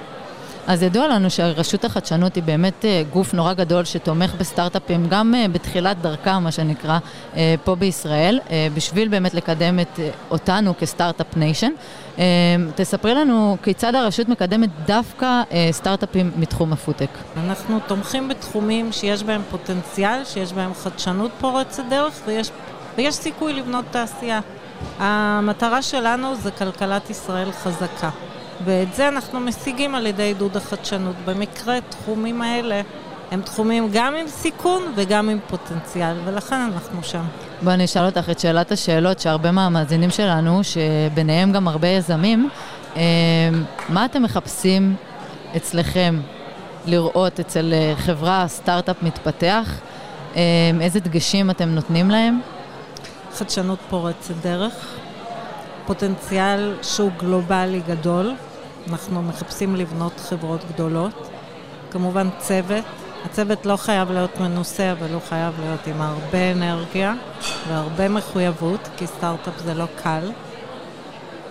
אז 0.69 0.83
ידוע 0.83 1.07
לנו 1.07 1.29
שרשות 1.29 1.85
החדשנות 1.85 2.35
היא 2.35 2.43
באמת 2.43 2.85
אה, 2.85 3.03
גוף 3.13 3.33
נורא 3.33 3.53
גדול 3.53 3.85
שתומך 3.85 4.33
בסטארט-אפים, 4.39 5.07
גם 5.09 5.35
אה, 5.35 5.45
בתחילת 5.47 6.01
דרכם, 6.01 6.43
מה 6.43 6.51
שנקרא, 6.51 6.99
אה, 7.35 7.55
פה 7.63 7.75
בישראל, 7.75 8.39
בשביל 8.73 9.07
באמת 9.07 9.33
לקדם 9.33 9.79
את 9.79 9.99
אותנו 10.31 10.73
כ 10.79 10.91
Start-Up 10.91 11.37
Nation. 11.37 11.71
תספרי 12.75 13.13
לנו 13.13 13.57
כיצד 13.63 13.95
הרשות 13.95 14.29
מקדמת 14.29 14.69
דווקא 14.85 15.41
סטארט-אפים 15.71 16.31
מתחום 16.35 16.73
הפודטק. 16.73 17.09
אנחנו 17.45 17.79
תומכים 17.87 18.27
בתחומים 18.27 18.91
שיש 18.91 19.23
בהם 19.23 19.41
פוטנציאל, 19.51 20.25
שיש 20.25 20.53
בהם 20.53 20.73
חדשנות 20.73 21.31
פורצת 21.39 21.83
דרך, 21.89 22.13
ויש 22.25 22.51
ויש 22.97 23.15
סיכוי 23.15 23.53
לבנות 23.53 23.85
תעשייה. 23.91 24.39
המטרה 24.99 25.81
שלנו 25.81 26.35
זה 26.35 26.51
כלכלת 26.51 27.09
ישראל 27.09 27.51
חזקה, 27.51 28.09
ואת 28.65 28.93
זה 28.93 29.07
אנחנו 29.07 29.39
משיגים 29.39 29.95
על 29.95 30.05
ידי 30.05 30.23
עידוד 30.23 30.57
החדשנות. 30.57 31.15
במקרה, 31.25 31.77
תחומים 31.89 32.41
האלה 32.41 32.81
הם 33.31 33.41
תחומים 33.41 33.89
גם 33.93 34.15
עם 34.15 34.27
סיכון 34.27 34.83
וגם 34.95 35.29
עם 35.29 35.39
פוטנציאל, 35.47 36.15
ולכן 36.25 36.55
אנחנו 36.55 37.03
שם. 37.03 37.23
בואי 37.61 37.73
אני 37.73 37.85
אשאל 37.85 38.05
אותך 38.05 38.29
את 38.29 38.39
שאלת 38.39 38.71
השאלות 38.71 39.19
שהרבה 39.19 39.51
מהמאזינים 39.51 40.09
שלנו, 40.09 40.61
שביניהם 40.63 41.51
גם 41.51 41.67
הרבה 41.67 41.87
יזמים, 41.87 42.49
אה, 42.95 43.01
מה 43.89 44.05
אתם 44.05 44.23
מחפשים 44.23 44.95
אצלכם 45.55 46.19
לראות 46.85 47.39
אצל 47.39 47.73
אה, 47.73 47.93
חברה, 47.97 48.45
סטארט-אפ 48.47 49.03
מתפתח? 49.03 49.79
אה, 50.35 50.41
איזה 50.81 50.99
דגשים 50.99 51.49
אתם 51.49 51.69
נותנים 51.69 52.11
להם? 52.11 52.39
חדשנות 53.33 53.79
פורצת 53.89 54.33
דרך, 54.43 54.73
פוטנציאל 55.85 56.73
שוק 56.83 57.13
גלובלי 57.17 57.81
גדול, 57.87 58.33
אנחנו 58.89 59.21
מחפשים 59.21 59.75
לבנות 59.75 60.19
חברות 60.19 60.61
גדולות, 60.73 61.29
כמובן 61.91 62.29
צוות, 62.37 62.83
הצוות 63.25 63.65
לא 63.65 63.75
חייב 63.75 64.11
להיות 64.11 64.39
מנוסה, 64.39 64.91
אבל 64.91 65.13
הוא 65.13 65.21
חייב 65.29 65.53
להיות 65.59 65.87
עם 65.87 66.01
הרבה 66.01 66.51
אנרגיה 66.51 67.13
והרבה 67.67 68.09
מחויבות, 68.09 68.89
כי 68.97 69.07
סטארט-אפ 69.07 69.53
זה 69.57 69.73
לא 69.73 69.85
קל. 70.03 70.31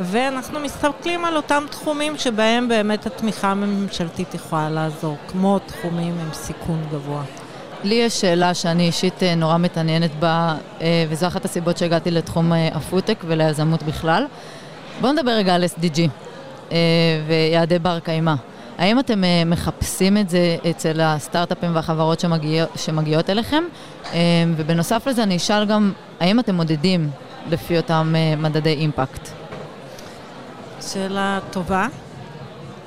ואנחנו 0.01 0.61
מסתכלים 0.61 1.25
על 1.25 1.37
אותם 1.37 1.65
תחומים 1.71 2.19
שבהם 2.19 2.69
באמת 2.69 3.07
התמיכה 3.07 3.51
הממשלתית 3.51 4.35
יכולה 4.35 4.71
לעזור, 4.71 5.17
כמו 5.29 5.59
תחומים 5.59 6.15
עם 6.21 6.33
סיכון 6.33 6.85
גבוה. 6.93 7.23
לי 7.85 7.95
יש 7.95 8.21
שאלה 8.21 8.55
שאני 8.55 8.87
אישית 8.87 9.23
אה, 9.23 9.35
נורא 9.35 9.59
מתעניינת 9.59 10.15
בה, 10.15 10.55
אה, 10.81 11.05
וזו 11.09 11.27
אחת 11.27 11.45
הסיבות 11.45 11.79
שהגעתי 11.79 12.11
לתחום 12.11 12.53
אה, 12.53 12.69
הפודטק 12.73 13.25
וליזמות 13.27 13.83
בכלל. 13.83 14.25
בואו 15.01 15.13
נדבר 15.13 15.31
רגע 15.31 15.55
על 15.55 15.65
SDG 15.65 16.28
ויעדי 17.27 17.79
בר 17.79 17.99
קיימא. 17.99 18.35
האם 18.79 18.99
אתם 18.99 19.23
מחפשים 19.47 20.17
את 20.17 20.29
זה 20.29 20.57
אצל 20.71 21.01
הסטארט-אפים 21.01 21.75
והחברות 21.75 22.21
שמגיע, 22.21 22.65
שמגיעות 22.77 23.31
אליכם? 23.31 23.65
ובנוסף 24.57 25.07
לזה 25.07 25.23
אני 25.23 25.37
אשאל 25.37 25.65
גם, 25.65 25.93
האם 26.21 26.41
אתם 26.41 26.55
מודדים 26.55 27.11
לפי 27.51 27.77
אותם 27.77 28.15
מדדי 28.39 28.73
אימפקט? 28.73 29.29
שאלה 30.81 31.39
טובה. 31.51 31.87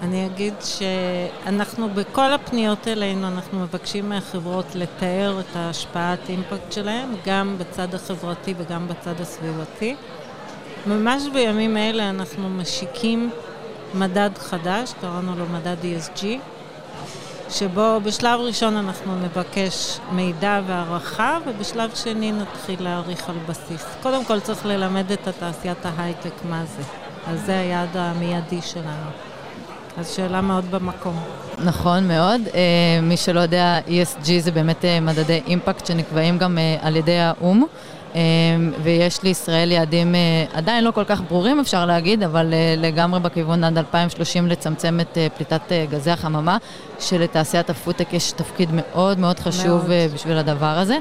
אני 0.01 0.25
אגיד 0.25 0.53
שאנחנו 0.61 1.89
בכל 1.89 2.33
הפניות 2.33 2.87
אלינו, 2.87 3.27
אנחנו 3.27 3.59
מבקשים 3.59 4.09
מהחברות 4.09 4.75
לתאר 4.75 5.39
את 5.39 5.55
ההשפעת 5.55 6.19
אימפקט 6.29 6.71
שלהם, 6.71 7.15
גם 7.25 7.55
בצד 7.57 7.95
החברתי 7.95 8.53
וגם 8.57 8.87
בצד 8.87 9.21
הסביבתי. 9.21 9.95
ממש 10.87 11.23
בימים 11.33 11.77
אלה 11.77 12.09
אנחנו 12.09 12.49
משיקים 12.49 13.31
מדד 13.93 14.29
חדש, 14.37 14.93
קראנו 15.01 15.35
לו 15.35 15.45
מדד 15.45 15.75
ESG, 15.83 16.25
שבו 17.49 17.99
בשלב 18.03 18.39
ראשון 18.39 18.77
אנחנו 18.77 19.15
נבקש 19.15 19.99
מידע 20.11 20.61
והערכה, 20.67 21.37
ובשלב 21.47 21.91
שני 21.95 22.31
נתחיל 22.31 22.83
להעריך 22.83 23.29
על 23.29 23.35
בסיס. 23.47 23.85
קודם 24.03 24.25
כל 24.25 24.39
צריך 24.39 24.65
ללמד 24.65 25.11
את 25.11 25.27
התעשיית 25.27 25.85
ההייטק 25.85 26.33
מה 26.49 26.63
זה. 26.65 26.83
אז 27.27 27.45
זה 27.45 27.59
היעד 27.59 27.97
המיידי 27.97 28.61
שלנו. 28.61 29.09
אז 29.97 30.09
שאלה 30.15 30.41
מאוד 30.41 30.71
במקום. 30.71 31.23
נכון 31.63 32.07
מאוד. 32.07 32.41
Uh, 32.47 32.53
מי 33.01 33.17
שלא 33.17 33.39
יודע, 33.39 33.79
ESG 33.87 34.25
זה 34.39 34.51
באמת 34.51 34.81
uh, 34.81 35.01
מדדי 35.01 35.41
אימפקט 35.47 35.85
שנקבעים 35.85 36.37
גם 36.37 36.57
uh, 36.57 36.85
על 36.85 36.95
ידי 36.95 37.19
האו"ם. 37.19 37.65
Um, 38.11 38.15
ויש 38.83 39.23
לישראל 39.23 39.71
יעדים 39.71 40.15
uh, 40.15 40.57
עדיין 40.57 40.83
לא 40.83 40.91
כל 40.91 41.03
כך 41.03 41.21
ברורים, 41.21 41.59
אפשר 41.59 41.85
להגיד, 41.85 42.23
אבל 42.23 42.53
uh, 42.53 42.79
לגמרי 42.79 43.19
בכיוון 43.19 43.63
עד 43.63 43.77
2030 43.77 44.47
לצמצם 44.47 44.99
את 44.99 45.17
uh, 45.17 45.37
פליטת 45.37 45.61
גזי 45.89 46.11
החממה, 46.11 46.57
שלתעשיית 46.99 47.69
הפודטק 47.69 48.13
יש 48.13 48.31
תפקיד 48.31 48.69
מאוד 48.71 49.19
מאוד 49.19 49.39
חשוב 49.39 49.87
מאוד. 49.87 50.13
בשביל 50.13 50.37
הדבר 50.37 50.65
הזה. 50.65 50.97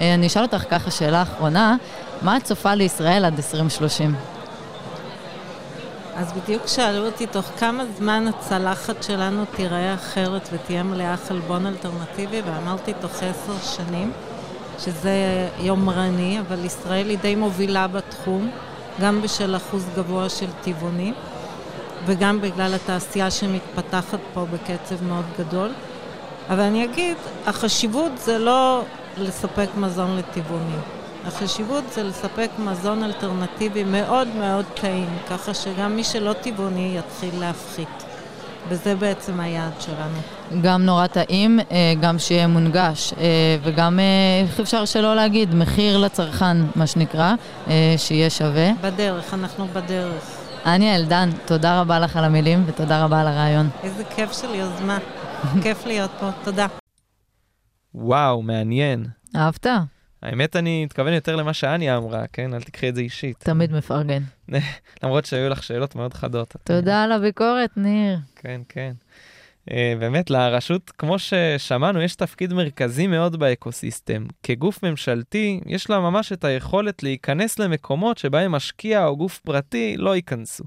אני 0.00 0.26
אשאל 0.26 0.42
אותך 0.42 0.64
ככה 0.70 0.90
שאלה 0.90 1.22
אחרונה, 1.22 1.76
מה 2.22 2.36
את 2.36 2.44
צופה 2.44 2.74
לישראל 2.74 3.24
עד 3.24 3.34
2030? 3.36 4.14
אז 6.16 6.32
בדיוק 6.32 6.66
שאלו 6.66 7.06
אותי 7.06 7.26
תוך 7.26 7.44
כמה 7.58 7.84
זמן 7.98 8.28
הצלחת 8.28 9.02
שלנו 9.02 9.44
תיראה 9.56 9.94
אחרת 9.94 10.48
ותהיה 10.52 10.82
מלאה 10.82 11.16
חלבון 11.16 11.66
אלטרנטיבי, 11.66 12.42
ואמרתי 12.46 12.92
תוך 13.00 13.12
עשר 13.16 13.76
שנים, 13.76 14.12
שזה 14.78 15.48
יומרני, 15.58 16.40
אבל 16.40 16.64
ישראל 16.64 17.08
היא 17.08 17.18
די 17.18 17.34
מובילה 17.34 17.86
בתחום, 17.86 18.50
גם 19.00 19.22
בשל 19.22 19.56
אחוז 19.56 19.86
גבוה 19.96 20.28
של 20.28 20.46
טבעונים, 20.62 21.14
וגם 22.06 22.40
בגלל 22.40 22.74
התעשייה 22.74 23.30
שמתפתחת 23.30 24.18
פה 24.34 24.46
בקצב 24.52 25.04
מאוד 25.04 25.24
גדול. 25.38 25.72
אבל 26.50 26.60
אני 26.60 26.84
אגיד, 26.84 27.16
החשיבות 27.46 28.12
זה 28.18 28.38
לא 28.38 28.82
לספק 29.18 29.68
מזון 29.76 30.16
לטבעונים. 30.16 30.80
החשיבות 31.26 31.84
זה 31.92 32.02
לספק 32.02 32.50
מזון 32.58 33.04
אלטרנטיבי 33.04 33.84
מאוד 33.84 34.28
מאוד 34.28 34.64
טעים, 34.80 35.18
ככה 35.30 35.54
שגם 35.54 35.96
מי 35.96 36.04
שלא 36.04 36.32
טבעוני 36.32 36.98
יתחיל 36.98 37.40
להפחית. 37.40 38.04
וזה 38.68 38.94
בעצם 38.94 39.40
היעד 39.40 39.80
שלנו. 39.80 40.18
גם 40.62 40.82
נורא 40.82 41.06
טעים, 41.06 41.60
אה, 41.60 41.94
גם 42.00 42.18
שיהיה 42.18 42.46
מונגש, 42.46 43.12
אה, 43.12 43.56
וגם, 43.62 43.98
אה, 43.98 44.04
איך 44.42 44.60
אפשר 44.60 44.84
שלא 44.84 45.16
להגיד, 45.16 45.54
מחיר 45.54 45.98
לצרכן, 45.98 46.56
מה 46.76 46.86
שנקרא, 46.86 47.34
שיהיה 47.96 48.30
שווה. 48.30 48.70
בדרך, 48.82 49.34
אנחנו 49.34 49.66
בדרך. 49.66 50.40
אניה 50.66 50.96
אלדן, 50.96 51.30
תודה 51.44 51.80
רבה 51.80 51.98
לך 52.00 52.16
על 52.16 52.24
המילים 52.24 52.64
ותודה 52.66 53.04
רבה 53.04 53.20
על 53.20 53.26
הרעיון. 53.26 53.68
איזה 53.82 54.04
כיף 54.04 54.32
של 54.32 54.54
יוזמה. 54.54 54.98
כיף 55.62 55.86
להיות 55.86 56.10
פה, 56.20 56.30
תודה. 56.44 56.66
וואו, 57.94 58.42
מעניין. 58.42 59.06
אהבת? 59.36 59.66
האמת, 60.22 60.56
אני 60.56 60.84
מתכוון 60.84 61.12
יותר 61.12 61.36
למה 61.36 61.52
שאניה 61.52 61.96
אמרה, 61.96 62.24
כן? 62.32 62.54
אל 62.54 62.62
תקחי 62.62 62.88
את 62.88 62.94
זה 62.94 63.00
אישית. 63.00 63.36
תמיד 63.38 63.72
מפרגן. 63.72 64.22
למרות 65.02 65.24
שהיו 65.24 65.48
לך 65.48 65.62
שאלות 65.62 65.96
מאוד 65.96 66.14
חדות. 66.14 66.56
תודה 66.64 67.02
על 67.02 67.12
הביקורת, 67.12 67.70
ניר. 67.76 68.18
כן, 68.36 68.60
כן. 68.68 68.92
Uh, 69.70 69.72
באמת, 70.00 70.30
לרשות, 70.30 70.90
כמו 70.90 71.16
ששמענו, 71.18 72.02
יש 72.02 72.14
תפקיד 72.14 72.52
מרכזי 72.52 73.06
מאוד 73.06 73.36
באקוסיסטם. 73.36 74.26
כגוף 74.42 74.82
ממשלתי, 74.82 75.60
יש 75.66 75.90
לה 75.90 76.00
ממש 76.00 76.32
את 76.32 76.44
היכולת 76.44 77.02
להיכנס 77.02 77.58
למקומות 77.58 78.18
שבהם 78.18 78.52
משקיע 78.52 79.06
או 79.06 79.16
גוף 79.16 79.38
פרטי 79.38 79.96
לא 79.96 80.16
ייכנסו. 80.16 80.64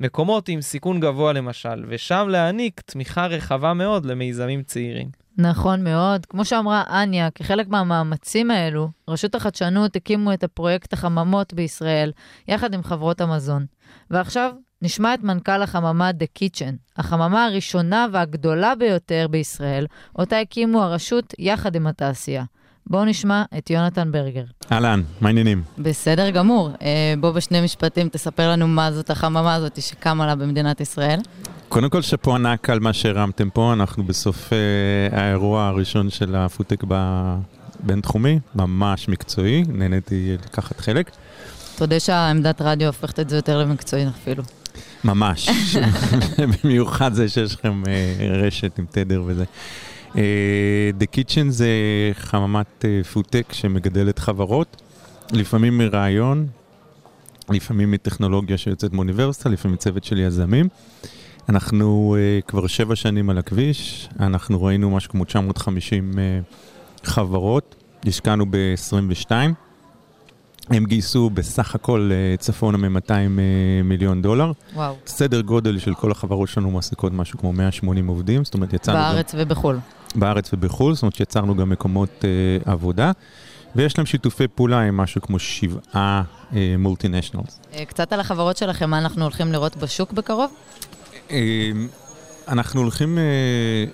מקומות 0.00 0.48
עם 0.48 0.60
סיכון 0.60 1.00
גבוה 1.00 1.32
למשל, 1.32 1.84
ושם 1.88 2.26
להעניק 2.30 2.80
תמיכה 2.80 3.26
רחבה 3.26 3.74
מאוד 3.74 4.06
למיזמים 4.06 4.62
צעירים. 4.62 5.22
נכון 5.38 5.84
מאוד. 5.84 6.26
כמו 6.26 6.44
שאמרה 6.44 6.82
אניה, 7.02 7.30
כחלק 7.30 7.68
מהמאמצים 7.68 8.50
האלו, 8.50 8.88
רשות 9.08 9.34
החדשנות 9.34 9.96
הקימו 9.96 10.32
את 10.32 10.44
הפרויקט 10.44 10.92
החממות 10.92 11.54
בישראל, 11.54 12.12
יחד 12.48 12.74
עם 12.74 12.82
חברות 12.82 13.20
המזון. 13.20 13.66
ועכשיו 14.10 14.52
נשמע 14.82 15.14
את 15.14 15.22
מנכ"ל 15.22 15.62
החממה 15.62 16.10
The 16.10 16.42
Kitchen, 16.42 16.72
החממה 16.96 17.44
הראשונה 17.44 18.06
והגדולה 18.12 18.74
ביותר 18.74 19.26
בישראל, 19.30 19.86
אותה 20.18 20.38
הקימו 20.38 20.82
הרשות 20.82 21.34
יחד 21.38 21.76
עם 21.76 21.86
התעשייה. 21.86 22.44
בואו 22.86 23.04
נשמע 23.04 23.44
את 23.58 23.70
יונתן 23.70 24.12
ברגר. 24.12 24.44
אהלן, 24.72 25.02
מה 25.20 25.28
העניינים? 25.28 25.62
בסדר 25.78 26.30
גמור. 26.30 26.70
אה, 26.82 27.14
בוא 27.20 27.30
בשני 27.30 27.60
משפטים 27.60 28.08
תספר 28.08 28.50
לנו 28.50 28.68
מה 28.68 28.92
זאת 28.92 29.10
החממה 29.10 29.54
הזאת 29.54 29.82
שקמה 29.82 30.26
לה 30.26 30.34
במדינת 30.34 30.80
ישראל. 30.80 31.20
קודם 31.68 31.90
כל 31.90 32.02
שאפו 32.02 32.34
ענק 32.34 32.70
על 32.70 32.80
מה 32.80 32.92
שהרמתם 32.92 33.50
פה, 33.50 33.72
אנחנו 33.72 34.04
בסוף 34.04 34.52
אה, 34.52 35.18
האירוע 35.20 35.66
הראשון 35.66 36.10
של 36.10 36.36
הפודטק 36.36 36.84
בבינתחומי, 36.88 38.38
ממש 38.54 39.08
מקצועי, 39.08 39.64
נהניתי 39.68 40.36
לקחת 40.44 40.80
חלק. 40.80 41.10
תודה 41.76 42.00
שהעמדת 42.00 42.62
רדיו 42.62 42.86
הופכת 42.86 43.20
את 43.20 43.28
זה 43.28 43.36
יותר 43.36 43.58
למקצועי 43.58 44.06
אפילו. 44.08 44.42
ממש, 45.04 45.48
במיוחד 46.64 47.14
זה 47.14 47.28
שיש 47.28 47.54
לכם 47.54 47.82
אה, 47.86 48.26
רשת 48.30 48.78
עם 48.78 48.86
תדר 48.90 49.22
וזה. 49.26 49.44
אה, 50.16 50.90
The 51.00 51.04
Kitchen 51.16 51.50
זה 51.50 51.68
חממת 52.14 52.84
אה, 52.84 53.04
פודטק 53.12 53.52
שמגדלת 53.52 54.18
חברות, 54.18 54.82
לפעמים 55.32 55.78
מרעיון, 55.78 56.46
לפעמים 57.50 57.90
מטכנולוגיה 57.90 58.58
שיוצאת 58.58 58.92
מאוניברסיטה, 58.92 59.48
לפעמים 59.48 59.76
צוות 59.76 60.04
של 60.04 60.18
יזמים. 60.18 60.68
אנחנו 61.48 62.16
uh, 62.16 62.46
כבר 62.46 62.66
שבע 62.66 62.96
שנים 62.96 63.30
על 63.30 63.38
הכביש, 63.38 64.08
אנחנו 64.20 64.62
ראינו 64.62 64.90
משהו 64.90 65.10
כמו 65.10 65.24
950 65.24 66.12
uh, 66.12 66.16
חברות, 67.06 67.74
השקענו 68.06 68.46
ב-22. 68.50 69.30
הם 70.70 70.84
גייסו 70.84 71.30
בסך 71.30 71.74
הכל 71.74 72.10
uh, 72.10 72.40
צפונה 72.40 72.78
מ-200 72.78 73.08
uh, 73.08 73.84
מיליון 73.84 74.22
דולר. 74.22 74.52
וואו. 74.74 74.94
סדר 75.06 75.40
גודל 75.40 75.78
של 75.78 75.94
כל 75.94 76.10
החברות 76.10 76.48
שלנו 76.48 76.70
מעסיקות 76.70 77.12
משהו 77.12 77.38
כמו 77.38 77.52
180 77.52 78.06
עובדים, 78.06 78.44
זאת 78.44 78.54
אומרת 78.54 78.72
יצרנו... 78.72 78.98
בארץ 78.98 79.34
גם... 79.34 79.40
ובחו"ל. 79.42 79.78
בארץ 80.14 80.50
ובחו"ל, 80.52 80.94
זאת 80.94 81.02
אומרת 81.02 81.14
שיצרנו 81.14 81.56
גם 81.56 81.70
מקומות 81.70 82.24
uh, 82.64 82.70
עבודה. 82.70 83.12
ויש 83.76 83.98
להם 83.98 84.06
שיתופי 84.06 84.48
פעולה 84.48 84.80
עם 84.80 84.96
משהו 84.96 85.22
כמו 85.22 85.38
שבעה 85.38 86.22
מולטינשנלס. 86.78 87.60
אה, 87.74 87.84
קצת 87.84 88.12
על 88.12 88.20
החברות 88.20 88.56
שלכם, 88.56 88.90
מה 88.90 88.98
אנחנו 88.98 89.22
הולכים 89.22 89.52
לראות 89.52 89.76
בשוק 89.76 90.12
בקרוב? 90.12 90.50
אה, 91.30 91.70
אנחנו 92.48 92.80
הולכים 92.80 93.18
אה, 93.18 93.84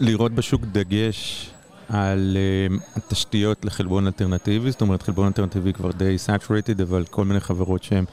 לראות 0.00 0.32
בשוק 0.32 0.62
דגש 0.72 1.50
על 1.88 2.36
אה, 2.36 2.76
התשתיות 2.96 3.64
לחלבון 3.64 4.06
אלטרנטיבי, 4.06 4.70
זאת 4.70 4.80
אומרת 4.80 5.02
חלבון 5.02 5.26
אלטרנטיבי 5.26 5.72
כבר 5.72 5.90
די 5.92 6.16
saturated, 6.26 6.82
אבל 6.82 7.04
כל 7.10 7.24
מיני 7.24 7.40
חברות 7.40 7.82
שהן 7.82 8.04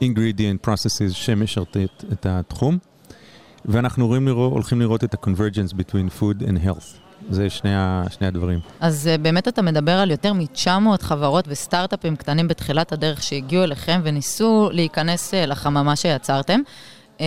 ingredient 0.00 0.66
processes 0.66 1.12
שמשרתות 1.12 2.04
את 2.12 2.26
התחום. 2.26 2.78
ואנחנו 3.64 4.08
לראות, 4.26 4.52
הולכים 4.52 4.80
לראות 4.80 5.04
את 5.04 5.14
ה-convergence 5.14 5.72
between 5.72 6.20
food 6.20 6.42
and 6.42 6.66
health. 6.66 7.02
זה 7.30 7.50
שני, 7.50 7.74
ה, 7.74 8.02
שני 8.10 8.26
הדברים. 8.26 8.58
אז 8.80 9.08
אה, 9.08 9.18
באמת 9.18 9.48
אתה 9.48 9.62
מדבר 9.62 9.92
על 9.98 10.10
יותר 10.10 10.32
מ-900 10.32 10.68
חברות 11.00 11.44
וסטארט-אפים 11.48 12.16
קטנים 12.16 12.48
בתחילת 12.48 12.92
הדרך 12.92 13.22
שהגיעו 13.22 13.64
אליכם 13.64 14.00
וניסו 14.04 14.68
להיכנס 14.72 15.34
אה, 15.34 15.46
לחממה 15.46 15.96
שיצרתם. 15.96 16.60
אה, 17.20 17.26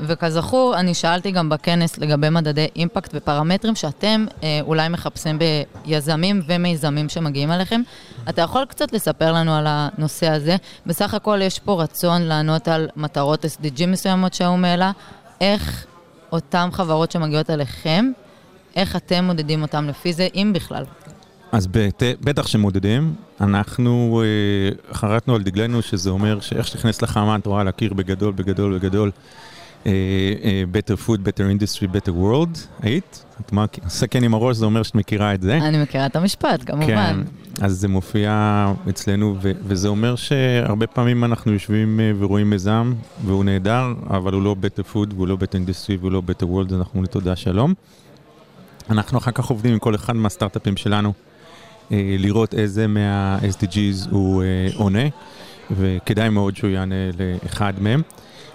וכזכור, 0.00 0.74
אני 0.76 0.94
שאלתי 0.94 1.30
גם 1.30 1.48
בכנס 1.48 1.98
לגבי 1.98 2.30
מדדי 2.30 2.66
אימפקט 2.76 3.10
ופרמטרים 3.14 3.74
שאתם 3.74 4.26
אולי 4.60 4.88
מחפשים 4.88 5.38
ביזמים 5.38 6.42
ומיזמים 6.46 7.08
שמגיעים 7.08 7.52
אליכם. 7.52 7.80
אתה 8.28 8.42
יכול 8.42 8.64
קצת 8.64 8.92
לספר 8.92 9.32
לנו 9.32 9.54
על 9.54 9.64
הנושא 9.68 10.30
הזה? 10.30 10.56
בסך 10.86 11.14
הכל 11.14 11.38
יש 11.42 11.58
פה 11.58 11.82
רצון 11.82 12.22
לענות 12.22 12.68
על 12.68 12.88
מטרות 12.96 13.44
SDG 13.44 13.86
מסוימות 13.86 14.34
שהאו"ם 14.34 14.64
העלה. 14.64 14.92
איך 15.42 15.86
אותן 16.32 16.68
חברות 16.72 17.10
שמגיעות 17.10 17.50
אליכם, 17.50 18.10
איך 18.76 18.96
אתם 18.96 19.24
מודדים 19.24 19.62
אותם 19.62 19.88
לפי 19.88 20.12
זה, 20.12 20.28
אם 20.34 20.52
בכלל? 20.54 20.84
אז 21.52 21.66
בת, 21.66 22.02
בטח 22.20 22.46
שמודדים, 22.46 23.14
אנחנו 23.40 24.22
אה, 24.24 24.94
חרטנו 24.94 25.34
על 25.34 25.42
דגלנו 25.42 25.82
שזה 25.82 26.10
אומר 26.10 26.40
שאיך 26.40 26.66
שתכנס 26.66 27.02
לחמה 27.02 27.36
את 27.36 27.46
רואה 27.46 27.64
להכיר 27.64 27.94
בגדול, 27.94 28.32
בגדול, 28.32 28.78
בגדול. 28.78 29.10
אה, 29.86 29.92
אה, 30.44 30.62
better 30.72 31.08
food, 31.08 31.18
better 31.18 31.60
industry, 31.60 31.86
better 31.86 32.12
world, 32.12 32.58
היית? 32.82 33.24
את 33.40 33.52
מה, 33.52 33.64
סכן 33.88 34.24
עם 34.24 34.34
הראש 34.34 34.56
זה 34.56 34.64
אומר 34.64 34.82
שאת 34.82 34.94
מכירה 34.94 35.34
את 35.34 35.42
זה. 35.42 35.56
אני 35.56 35.82
מכירה 35.82 36.06
את 36.06 36.16
המשפט, 36.16 36.60
כמובן. 36.66 36.86
כן, 36.86 37.16
אז 37.64 37.80
זה 37.80 37.88
מופיע 37.88 38.66
אצלנו, 38.88 39.36
ו- 39.42 39.52
וזה 39.64 39.88
אומר 39.88 40.16
שהרבה 40.16 40.86
פעמים 40.86 41.24
אנחנו 41.24 41.52
יושבים 41.52 42.00
אה, 42.00 42.12
ורואים 42.18 42.50
מיזם, 42.50 42.92
והוא 43.24 43.44
נהדר, 43.44 43.92
אבל 44.10 44.32
הוא 44.32 44.42
לא 44.42 44.56
better 44.62 44.94
food, 44.94 45.14
והוא 45.14 45.28
לא 45.28 45.36
better 45.40 45.56
industry, 45.56 45.96
והוא 46.00 46.12
לא 46.12 46.22
better 46.28 46.44
world, 46.44 46.66
אז 46.66 46.78
אנחנו 46.78 46.90
אומרים 46.94 47.06
תודה 47.06 47.36
שלום. 47.36 47.74
אנחנו 48.90 49.18
אחר 49.18 49.30
כך 49.30 49.46
עובדים 49.46 49.72
עם 49.72 49.78
כל 49.78 49.94
אחד 49.94 50.16
מהסטארט-אפים 50.16 50.76
שלנו, 50.76 51.12
לראות 51.90 52.54
איזה 52.54 52.86
מה-SDGs 52.86 54.08
הוא 54.10 54.42
עונה, 54.74 55.02
וכדאי 55.70 56.28
מאוד 56.28 56.56
שהוא 56.56 56.70
יענה 56.70 56.94
לאחד 57.18 57.72
מהם. 57.80 58.02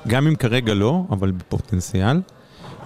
גם 0.07 0.27
אם 0.27 0.35
כרגע 0.35 0.73
לא, 0.73 1.03
אבל 1.09 1.31
בפוטנציאל. 1.31 2.21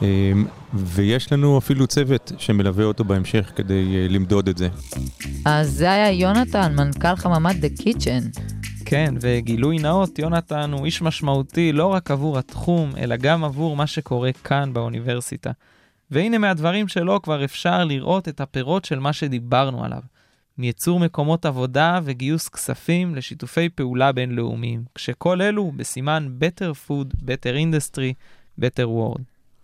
אה, 0.02 0.32
ויש 0.74 1.34
לנו 1.34 1.58
אפילו 1.58 1.88
צוות 1.88 2.32
שמלווה 2.38 2.86
אותו 2.86 3.04
בהמשך 3.04 3.52
כדי 3.56 3.96
אה, 3.96 4.08
למדוד 4.10 4.48
את 4.48 4.58
זה. 4.58 4.70
אז 5.46 5.72
זה 5.72 5.92
היה 5.92 6.12
יונתן, 6.12 6.76
מנכ"ל 6.76 7.16
חממת 7.16 7.56
The 7.56 7.82
Kitchen. 7.82 8.40
כן, 8.86 9.14
וגילוי 9.22 9.78
נאות, 9.78 10.20
יונתן 10.20 10.72
הוא 10.72 10.86
איש 10.86 11.02
משמעותי 11.02 11.72
לא 11.72 11.88
רק 11.88 12.12
עבור 12.12 12.38
התחום, 12.38 12.92
אלא 12.98 13.16
גם 13.16 13.44
עבור 13.44 13.76
מה 13.76 13.88
שקורה 13.88 14.32
כאן 14.44 14.74
באוניברסיטה. 14.74 15.52
והנה 16.12 16.38
מהדברים 16.38 16.88
שלו 16.88 17.22
כבר 17.22 17.44
אפשר 17.44 17.84
לראות 17.84 18.28
את 18.28 18.42
הפירות 18.42 18.86
של 18.86 19.00
מה 19.00 19.14
שדיברנו 19.14 19.84
עליו. 19.86 20.02
מייצור 20.58 21.00
מקומות 21.00 21.46
עבודה 21.46 22.00
וגיוס 22.04 22.50
כספים 22.50 23.16
לשיתופי 23.16 23.70
פעולה 23.70 24.12
בינלאומיים, 24.12 24.84
כשכל 24.96 25.42
אלו 25.42 25.72
בסימן 25.76 26.30
Better 26.40 26.90
Food, 26.90 27.16
Better 27.16 27.56
Industry, 27.56 28.14
Better 28.60 28.86
World. 28.86 29.22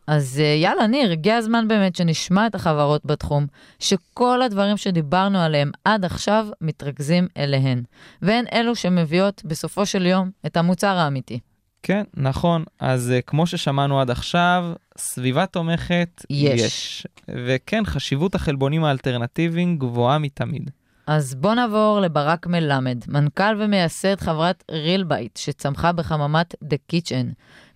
אז 0.07 0.39
אה, 0.39 0.45
יאללה, 0.45 0.87
ניר, 0.87 1.11
הגיע 1.11 1.35
הזמן 1.35 1.67
באמת 1.67 1.95
שנשמע 1.95 2.47
את 2.47 2.55
החברות 2.55 3.05
בתחום, 3.05 3.47
שכל 3.79 4.41
הדברים 4.41 4.77
שדיברנו 4.77 5.39
עליהם 5.39 5.71
עד 5.85 6.05
עכשיו 6.05 6.47
מתרכזים 6.61 7.27
אליהן, 7.37 7.83
והן 8.21 8.45
אלו 8.53 8.75
שמביאות 8.75 9.41
בסופו 9.45 9.85
של 9.85 10.05
יום 10.05 10.31
את 10.45 10.57
המוצר 10.57 10.97
האמיתי. 10.97 11.39
כן, 11.83 12.03
נכון. 12.13 12.63
אז 12.79 13.13
uh, 13.17 13.21
כמו 13.21 13.47
ששמענו 13.47 14.01
עד 14.01 14.09
עכשיו, 14.09 14.65
סביבה 14.97 15.45
תומכת 15.45 16.25
יש. 16.29 16.61
יש. 16.61 17.07
וכן, 17.29 17.85
חשיבות 17.85 18.35
החלבונים 18.35 18.83
האלטרנטיביים 18.83 19.77
גבוהה 19.77 20.17
מתמיד. 20.17 20.71
אז 21.07 21.35
בוא 21.35 21.53
נעבור 21.53 21.99
לברק 22.01 22.47
מלמד, 22.47 22.97
מנכ"ל 23.07 23.55
ומייסד 23.59 24.19
חברת 24.19 24.63
רילבייט, 24.71 25.37
שצמחה 25.37 25.91
בחממת 25.91 26.55
The 26.63 26.93
Kitchen, 26.93 27.25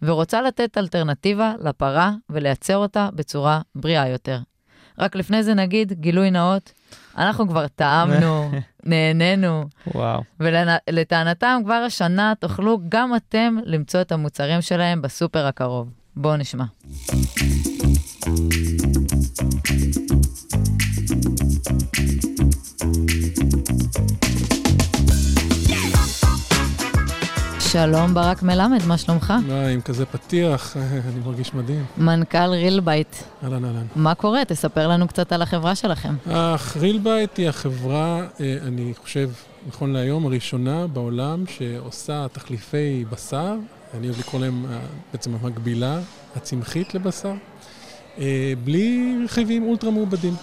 ורוצה 0.02 0.42
לתת 0.42 0.78
אלטרנטיבה 0.78 1.54
לפרה 1.60 2.12
ולייצר 2.30 2.78
אותה 2.78 3.10
בצורה 3.16 3.62
בריאה 3.76 4.08
יותר. 4.08 4.40
רק 5.00 5.16
לפני 5.16 5.44
זה 5.44 5.54
נגיד, 5.54 5.94
גילוי 5.94 6.32
נאות, 6.32 6.74
אנחנו 7.18 7.48
כבר 7.48 7.68
טעמנו, 7.68 8.52
נהנינו, 8.84 9.66
וואו. 9.96 10.22
ולטענתם 10.40 11.62
כבר 11.66 11.74
השנה 11.74 12.34
תוכלו 12.40 12.80
גם 12.90 13.16
אתם 13.16 13.56
למצוא 13.66 14.02
את 14.02 14.12
המוצרים 14.12 14.62
שלהם 14.62 15.02
בסופר 15.02 15.46
הקרוב. 15.46 15.90
בואו 16.16 16.38
נשמע. 16.38 16.66
שלום 27.72 28.14
ברק 28.14 28.44
מלמד, 28.44 28.86
מה 28.88 28.98
שלומך? 28.98 29.34
מה, 29.48 29.68
עם 29.68 29.82
כזה 29.82 30.06
פתיח, 30.06 30.78
אני 31.10 31.20
מרגיש 31.26 31.54
מדהים. 31.54 31.86
מנכ"ל 31.98 32.50
רילבייט, 32.50 33.16
אהלן 33.44 33.66
אהלן. 33.66 33.86
מה 33.96 34.16
קורה? 34.16 34.46
תספר 34.46 34.88
לנו 34.88 35.08
קצת 35.08 35.32
על 35.32 35.42
החברה 35.42 35.76
שלכם. 35.76 36.16
רילבייט 36.80 37.38
היא 37.38 37.50
החברה, 37.50 38.28
אה, 38.40 38.58
אני 38.68 38.94
חושב, 39.02 39.30
נכון 39.68 39.94
להיום, 39.94 40.26
הראשונה 40.26 40.88
בעולם 40.88 41.44
שעושה 41.48 42.28
תחליפי 42.32 43.06
בשר, 43.10 43.56
אני 43.98 44.08
אוהב 44.08 44.20
לקרוא 44.20 44.42
להם 44.42 44.66
אה, 44.72 44.80
בעצם 45.12 45.32
המקבילה 45.42 46.00
הצמחית 46.36 46.96
לבשר, 46.96 47.34
אה, 48.20 48.54
בלי 48.64 49.16
רכיבים 49.26 49.64
אולטרה 49.64 49.92
מעובדים. 49.92 50.34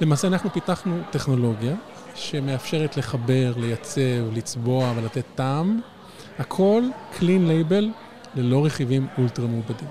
למעשה 0.00 0.28
אנחנו 0.28 0.52
פיתחנו 0.52 0.98
טכנולוגיה 1.10 1.74
שמאפשרת 2.14 2.96
לחבר, 2.96 3.52
לייצר, 3.56 4.28
לצבוע 4.32 4.92
ולתת 4.96 5.24
טעם, 5.34 5.80
הכל 6.38 6.82
clean 7.18 7.70
label 7.70 7.84
ללא 8.34 8.64
רכיבים 8.64 9.06
אולטרה 9.18 9.46
מעובדים. 9.46 9.88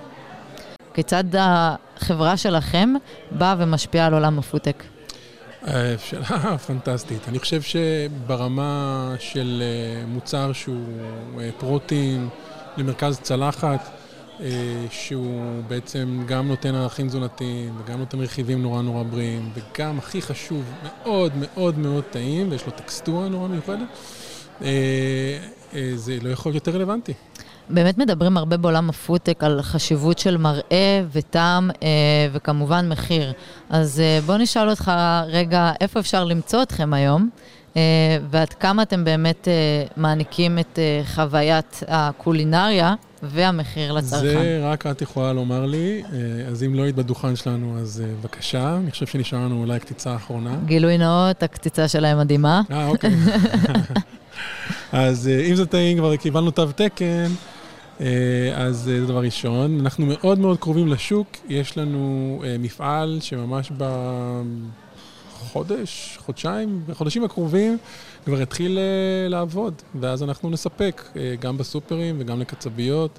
כיצד 0.94 1.24
החברה 1.38 2.36
שלכם 2.36 2.94
באה 3.30 3.54
ומשפיעה 3.58 4.06
על 4.06 4.14
עולם 4.14 4.38
הפודטק? 4.38 4.84
אה, 5.68 5.94
שאלה 5.98 6.58
פנטסטית. 6.66 7.28
אני 7.28 7.38
חושב 7.38 7.62
שברמה 7.62 9.14
של 9.18 9.62
אה, 9.62 10.06
מוצר 10.06 10.52
שהוא 10.52 10.86
אה, 11.40 11.50
פרוטין 11.58 12.28
למרכז 12.76 13.18
צלחת, 13.20 13.90
שהוא 14.90 15.62
בעצם 15.68 16.22
גם 16.26 16.48
נותן 16.48 16.74
ערכים 16.74 17.08
תזונתיים 17.08 17.74
וגם 17.78 17.98
נותן 17.98 18.20
רכיבים 18.20 18.62
נורא 18.62 18.82
נורא 18.82 19.02
בריאים, 19.02 19.50
וגם 19.54 19.98
הכי 19.98 20.22
חשוב, 20.22 20.64
מאוד 20.82 21.32
מאוד 21.36 21.78
מאוד 21.78 22.04
טעים, 22.10 22.50
ויש 22.50 22.66
לו 22.66 22.72
טקסטורה 22.72 23.28
נורא 23.28 23.48
מיוחדת, 23.48 23.86
זה 25.94 26.18
לא 26.22 26.28
יכול 26.28 26.52
להיות 26.52 26.66
יותר 26.66 26.78
רלוונטי. 26.78 27.12
באמת 27.70 27.98
מדברים 27.98 28.36
הרבה 28.36 28.56
בעולם 28.56 28.90
הפודטק 28.90 29.44
על 29.44 29.62
חשיבות 29.62 30.18
של 30.18 30.36
מראה 30.36 31.02
וטעם 31.12 31.70
אה, 31.82 31.88
וכמובן 32.32 32.88
מחיר. 32.88 33.32
אז 33.70 34.00
אה, 34.00 34.18
בוא 34.26 34.36
נשאל 34.36 34.70
אותך 34.70 34.92
רגע, 35.26 35.72
איפה 35.80 36.00
אפשר 36.00 36.24
למצוא 36.24 36.62
אתכם 36.62 36.94
היום? 36.94 37.28
אה, 37.76 37.82
ועד 38.30 38.52
כמה 38.52 38.82
אתם 38.82 39.04
באמת 39.04 39.48
אה, 39.48 39.52
מעניקים 39.96 40.58
את 40.58 40.78
אה, 40.78 41.02
חוויית 41.14 41.82
הקולינריה 41.88 42.94
והמחיר 43.28 43.92
לצרכן? 43.92 44.20
זה 44.20 44.60
רק 44.62 44.86
את 44.86 45.02
יכולה 45.02 45.32
לומר 45.32 45.66
לי, 45.66 46.02
אה, 46.12 46.48
אז 46.48 46.62
אם 46.62 46.74
לא 46.74 46.82
היית 46.82 46.94
בדוכן 46.94 47.36
שלנו, 47.36 47.78
אז 47.78 48.02
אה, 48.04 48.14
בבקשה. 48.20 48.76
אני 48.76 48.90
חושב 48.90 49.06
שנשאר 49.06 49.38
לנו 49.38 49.60
אולי 49.60 49.80
קציצה 49.80 50.16
אחרונה. 50.16 50.56
גילוי 50.66 50.98
נאות, 50.98 51.42
הקציצה 51.42 51.88
שלהם 51.88 52.18
מדהימה. 52.18 52.62
אה, 52.70 52.86
אוקיי. 52.86 53.10
אז 54.92 55.28
אה, 55.28 55.40
אם 55.40 55.54
זה 55.54 55.66
טעים, 55.66 55.98
כבר 55.98 56.16
קיבלנו 56.16 56.50
תו 56.50 56.66
תקן, 56.72 57.26
אז 58.54 58.76
זה 58.76 59.06
דבר 59.06 59.20
ראשון. 59.20 59.80
אנחנו 59.80 60.06
מאוד 60.06 60.38
מאוד 60.38 60.58
קרובים 60.58 60.88
לשוק, 60.88 61.26
יש 61.48 61.78
לנו 61.78 62.42
מפעל 62.58 63.18
שממש 63.22 63.70
בחודש, 65.54 66.18
חודשיים, 66.26 66.82
בחודשים 66.86 67.24
הקרובים 67.24 67.78
כבר 68.24 68.40
יתחיל 68.40 68.78
אה, 68.78 69.28
לעבוד, 69.28 69.74
ואז 70.00 70.22
אנחנו 70.22 70.50
נספק 70.50 71.02
אה, 71.16 71.34
גם 71.40 71.58
בסופרים 71.58 72.16
וגם 72.18 72.40
לקצביות. 72.40 73.18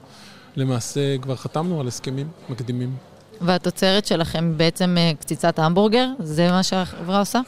למעשה 0.55 1.17
כבר 1.17 1.35
חתמנו 1.35 1.79
על 1.81 1.87
הסכמים 1.87 2.27
מקדימים. 2.49 2.95
והתוצרת 3.41 4.05
שלכם 4.05 4.53
בעצם 4.57 4.95
אה, 4.97 5.11
קציצת 5.19 5.59
המבורגר? 5.59 6.07
זה 6.19 6.51
מה 6.51 6.63
שהחברה 6.63 7.19
עושה? 7.19 7.41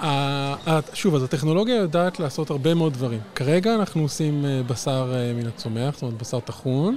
שוב, 0.94 1.16
אז 1.16 1.24
הטכנולוגיה 1.24 1.76
יודעת 1.76 2.20
לעשות 2.20 2.50
הרבה 2.50 2.74
מאוד 2.74 2.94
דברים. 2.94 3.20
כרגע 3.36 3.76
אנחנו 3.76 4.02
עושים 4.02 4.46
בשר 4.68 5.14
מן 5.36 5.48
הצומח, 5.48 5.94
זאת 5.94 6.02
אומרת 6.02 6.18
בשר 6.22 6.40
טחון. 6.40 6.96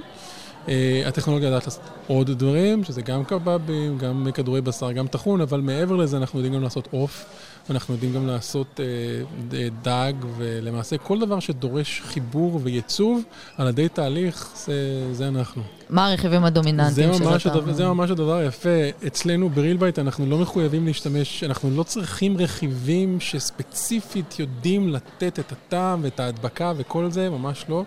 הטכנולוגיה 1.05 1.47
יודעת 1.47 1.65
לעשות 1.65 1.83
עוד 2.07 2.31
דברים, 2.31 2.83
שזה 2.83 3.01
גם 3.01 3.23
קבבים, 3.23 3.97
גם 3.97 4.27
כדורי 4.33 4.61
בשר, 4.61 4.91
גם 4.91 5.07
טחון, 5.07 5.41
אבל 5.41 5.61
מעבר 5.61 5.95
לזה 5.95 6.17
אנחנו 6.17 6.39
יודעים 6.39 6.53
גם 6.53 6.63
לעשות 6.63 6.87
עוף, 6.91 7.25
אנחנו 7.69 7.93
יודעים 7.93 8.13
גם 8.13 8.27
לעשות 8.27 8.79
אה, 8.79 9.67
דג, 9.81 10.13
ולמעשה 10.37 10.97
כל 10.97 11.19
דבר 11.19 11.39
שדורש 11.39 12.01
חיבור 12.05 12.59
וייצוב 12.63 13.23
על 13.57 13.67
ידי 13.67 13.89
תהליך, 13.89 14.49
זה, 14.55 14.73
זה 15.13 15.27
אנחנו. 15.27 15.63
מה 15.89 16.07
הרכיבים 16.07 16.43
הדומיננטיים 16.43 17.13
של 17.13 17.23
אותם? 17.23 17.49
הדבר, 17.49 17.73
זה 17.73 17.85
ממש 17.85 18.11
הדבר 18.11 18.35
היפה. 18.35 18.69
אצלנו 19.07 19.49
ברילבייט 19.49 19.99
אנחנו 19.99 20.25
לא 20.25 20.37
מחויבים 20.37 20.85
להשתמש, 20.85 21.43
אנחנו 21.43 21.69
לא 21.71 21.83
צריכים 21.83 22.37
רכיבים 22.37 23.19
שספציפית 23.19 24.39
יודעים 24.39 24.89
לתת 24.89 25.39
את 25.39 25.51
הטעם 25.51 25.99
ואת 26.03 26.19
ההדבקה 26.19 26.73
וכל 26.77 27.11
זה, 27.11 27.29
ממש 27.29 27.65
לא. 27.69 27.83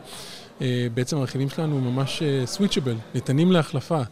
אה, 0.61 0.87
בעצם 0.95 1.17
הרכיבים 1.17 1.51
שלנו 1.51 1.81
ממש 1.81 2.23
switchable, 2.45 2.95
ניתנים 3.15 3.53
להחלפה. 3.53 4.03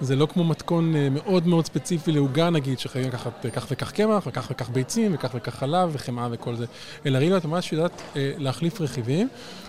זה 0.00 0.16
לא 0.16 0.26
כמו 0.26 0.44
מתכון 0.44 0.96
אה, 0.96 1.08
מאוד 1.10 1.46
מאוד 1.46 1.66
ספציפי 1.66 2.12
לעוגה 2.12 2.50
נגיד, 2.50 2.78
שחייבים 2.78 3.10
לקחת 3.10 3.46
אה, 3.46 3.50
כך 3.50 3.66
וכך 3.70 3.92
קמח, 3.92 4.26
וכך 4.26 4.48
וכך 4.50 4.70
ביצים, 4.70 5.14
וכך 5.14 5.30
וכך 5.34 5.54
חלב 5.54 5.90
וחמאה 5.92 6.28
וכל 6.30 6.56
זה. 6.56 6.66
אלא 7.06 7.18
רילבייט 7.18 7.44
ממש 7.44 7.72
יודעת 7.72 8.02
אה, 8.16 8.32
להחליף 8.38 8.80
רכיבים. 8.80 9.28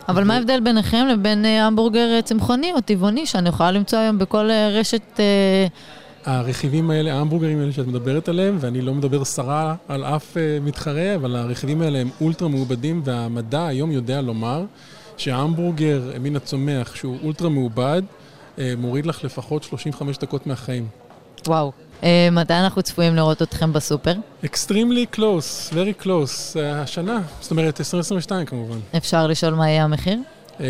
אבל 0.10 0.24
מה 0.24 0.36
ההבדל 0.36 0.60
ביניכם 0.60 1.06
לבין 1.12 1.46
המבורגר 1.46 2.22
צמחוני 2.22 2.74
או 2.74 2.82
טבעוני, 2.82 3.26
שאני 3.26 3.50
יכולה 3.50 3.72
למצוא 3.72 4.00
היום 4.00 4.18
בכל 4.18 4.50
רשת... 4.80 5.20
הרכיבים 6.26 6.92
האלה, 6.92 7.14
ההמבורגרים 7.14 7.60
האלה 7.60 7.72
שאת 7.72 7.88
מדברת 7.88 8.30
עליהם, 8.30 8.58
ואני 8.60 8.82
לא 8.82 8.94
מדבר 8.94 9.26
סרה 9.26 9.76
על 9.88 10.04
אף 10.04 10.38
מתחרה, 10.62 11.16
אבל 11.16 11.36
הרכיבים 11.36 11.82
האלה 11.82 12.00
הם 12.00 12.10
אולטרה 12.22 12.48
מעובדים, 12.48 13.02
והמדע 13.06 13.68
היום 13.68 13.92
יודע 13.92 14.22
לומר 14.22 14.64
שההמבורגר 15.18 16.02
מן 16.20 16.36
הצומח, 16.36 16.96
שהוא 16.96 17.18
אולטרה 17.24 17.50
מעובד, 17.50 18.02
מוריד 18.78 19.06
לך 19.06 19.24
לפחות 19.24 19.64
35 19.64 20.18
דקות 20.18 20.48
מהחיים. 20.48 20.88
וואו. 21.48 21.72
אה, 22.04 22.30
מתי 22.32 22.54
אנחנו 22.54 22.82
צפויים 22.82 23.16
לראות 23.16 23.42
אתכם 23.42 23.74
בסופר? 23.74 24.14
extremely 24.44 25.16
close, 25.16 25.74
very 25.74 26.04
close, 26.04 26.56
uh, 26.56 26.60
השנה, 26.76 27.22
זאת 27.42 27.52
אומרת 27.52 27.80
2022 27.80 28.46
כמובן. 28.46 28.78
אפשר 28.98 29.28
לשאול 29.28 29.54
מה 29.54 29.70
יהיה 29.70 29.84
המחיר? 29.84 30.20
Uh, 30.58 30.62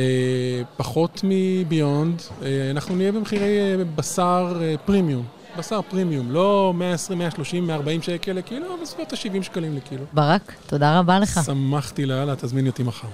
פחות 0.77 1.21
מביונד, 1.23 2.19
uh, 2.19 2.43
אנחנו 2.71 2.95
נהיה 2.95 3.11
במחירי 3.11 3.75
uh, 3.75 3.85
בשר 3.95 4.55
uh, 4.59 4.87
פרימיום. 4.87 5.25
בשר 5.57 5.81
פרימיום, 5.81 6.31
לא 6.31 6.73
120, 6.75 7.19
130, 7.19 7.67
140 7.67 8.01
שקל 8.01 8.31
לקילו, 8.31 8.73
אבל 8.73 8.81
בסביבות 8.81 9.13
ה-70 9.13 9.43
שקלים 9.43 9.75
לקילו. 9.77 10.03
ברק, 10.13 10.53
תודה 10.67 10.99
רבה 10.99 11.19
לך. 11.19 11.39
שמחתי 11.45 12.05
לאללה, 12.05 12.35
תזמיני 12.35 12.69
אותי 12.69 12.83
מחר. 12.83 13.07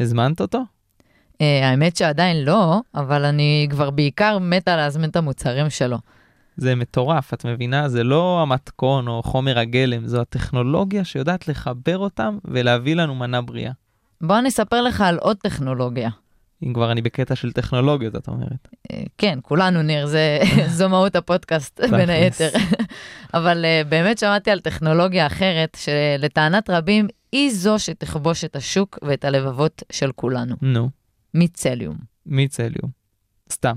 הזמנת 0.00 0.40
אותו? 0.40 0.58
אה, 1.42 1.68
האמת 1.68 1.96
שעדיין 1.96 2.44
לא, 2.44 2.80
אבל 2.94 3.24
אני 3.24 3.66
כבר 3.70 3.90
בעיקר 3.90 4.38
מתה 4.38 4.76
להזמין 4.76 5.10
את 5.10 5.16
המוצרים 5.16 5.70
שלו. 5.70 5.98
זה 6.56 6.74
מטורף, 6.74 7.34
את 7.34 7.44
מבינה? 7.44 7.88
זה 7.88 8.04
לא 8.04 8.42
המתכון 8.42 9.08
או 9.08 9.22
חומר 9.22 9.58
הגלם, 9.58 10.06
זו 10.06 10.20
הטכנולוגיה 10.20 11.04
שיודעת 11.04 11.48
לחבר 11.48 11.98
אותם 11.98 12.38
ולהביא 12.44 12.96
לנו 12.96 13.14
מנה 13.14 13.42
בריאה. 13.42 13.72
בוא 14.20 14.38
אני 14.38 14.48
אספר 14.48 14.82
לך 14.82 15.00
על 15.00 15.18
עוד 15.18 15.36
טכנולוגיה. 15.36 16.10
אם 16.66 16.72
כבר 16.72 16.92
אני 16.92 17.02
בקטע 17.02 17.34
של 17.34 17.52
טכנולוגיות, 17.52 18.16
את 18.16 18.28
אומרת. 18.28 18.68
אה, 18.92 19.02
כן, 19.18 19.38
כולנו 19.42 19.82
ניר, 19.82 20.06
זה, 20.06 20.38
זו 20.76 20.88
מהות 20.88 21.16
הפודקאסט 21.16 21.80
בין 21.90 22.10
היתר. 22.10 22.48
אבל 23.34 23.64
אה, 23.64 23.82
באמת 23.88 24.18
שמעתי 24.18 24.50
על 24.50 24.60
טכנולוגיה 24.60 25.26
אחרת, 25.26 25.76
שלטענת 25.80 26.70
רבים 26.70 27.08
היא 27.32 27.50
זו 27.54 27.78
שתכבוש 27.78 28.44
את 28.44 28.56
השוק 28.56 28.98
ואת 29.02 29.24
הלבבות 29.24 29.82
של 29.92 30.12
כולנו. 30.12 30.56
נו, 30.62 30.90
מיצליום. 31.34 31.96
מיצליום. 32.26 32.90
סתם. 33.52 33.76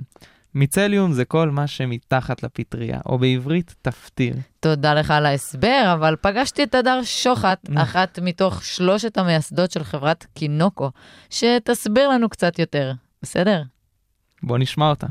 מיצליום 0.56 1.12
זה 1.12 1.26
כל 1.26 1.50
מה 1.50 1.68
שמתחת 1.68 2.44
לפטריה, 2.44 3.00
או 3.06 3.18
בעברית 3.18 3.76
תפטיר. 3.82 4.36
תודה 4.60 4.94
לך 4.94 5.12
על 5.12 5.26
ההסבר, 5.26 5.92
אבל 5.94 6.16
פגשתי 6.22 6.64
את 6.64 6.76
הדר 6.76 7.00
שוחט, 7.04 7.70
אה. 7.78 7.84
אחת 7.84 8.20
מתוך 8.22 8.66
שלושת 8.66 9.18
המייסדות 9.18 9.72
של 9.72 9.84
חברת 9.84 10.26
קינוקו, 10.34 10.92
שתסביר 11.30 12.10
לנו 12.10 12.30
קצת 12.30 12.60
יותר, 12.60 12.94
בסדר? 13.22 13.62
בוא 14.44 14.58
נשמע 14.58 14.90
אותה. 14.90 15.08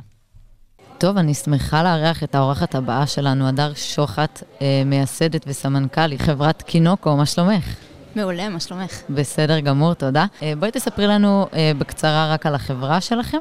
טוב, 0.99 1.17
אני 1.17 1.35
שמחה 1.35 1.83
לארח 1.83 2.23
את 2.23 2.35
האורחת 2.35 2.75
הבאה 2.75 3.07
שלנו, 3.07 3.49
הדר 3.49 3.75
שוחט, 3.75 4.43
אה, 4.63 4.83
מייסדת 4.87 5.45
וסמנכ"לית 5.47 6.21
חברת 6.21 6.63
קינוקו, 6.63 7.17
מה 7.17 7.27
שלומך? 7.27 7.77
מעולה, 8.17 8.49
מה 8.49 8.61
שלומך? 8.61 9.03
בסדר 9.11 9.61
גמור, 9.61 9.95
תודה. 9.95 10.27
אה, 10.43 10.53
בואי 10.59 10.71
תספרי 10.71 11.07
לנו 11.07 11.47
אה, 11.55 11.73
בקצרה 11.79 12.33
רק 12.33 12.47
על 12.47 12.55
החברה 12.55 13.01
שלכם. 13.01 13.39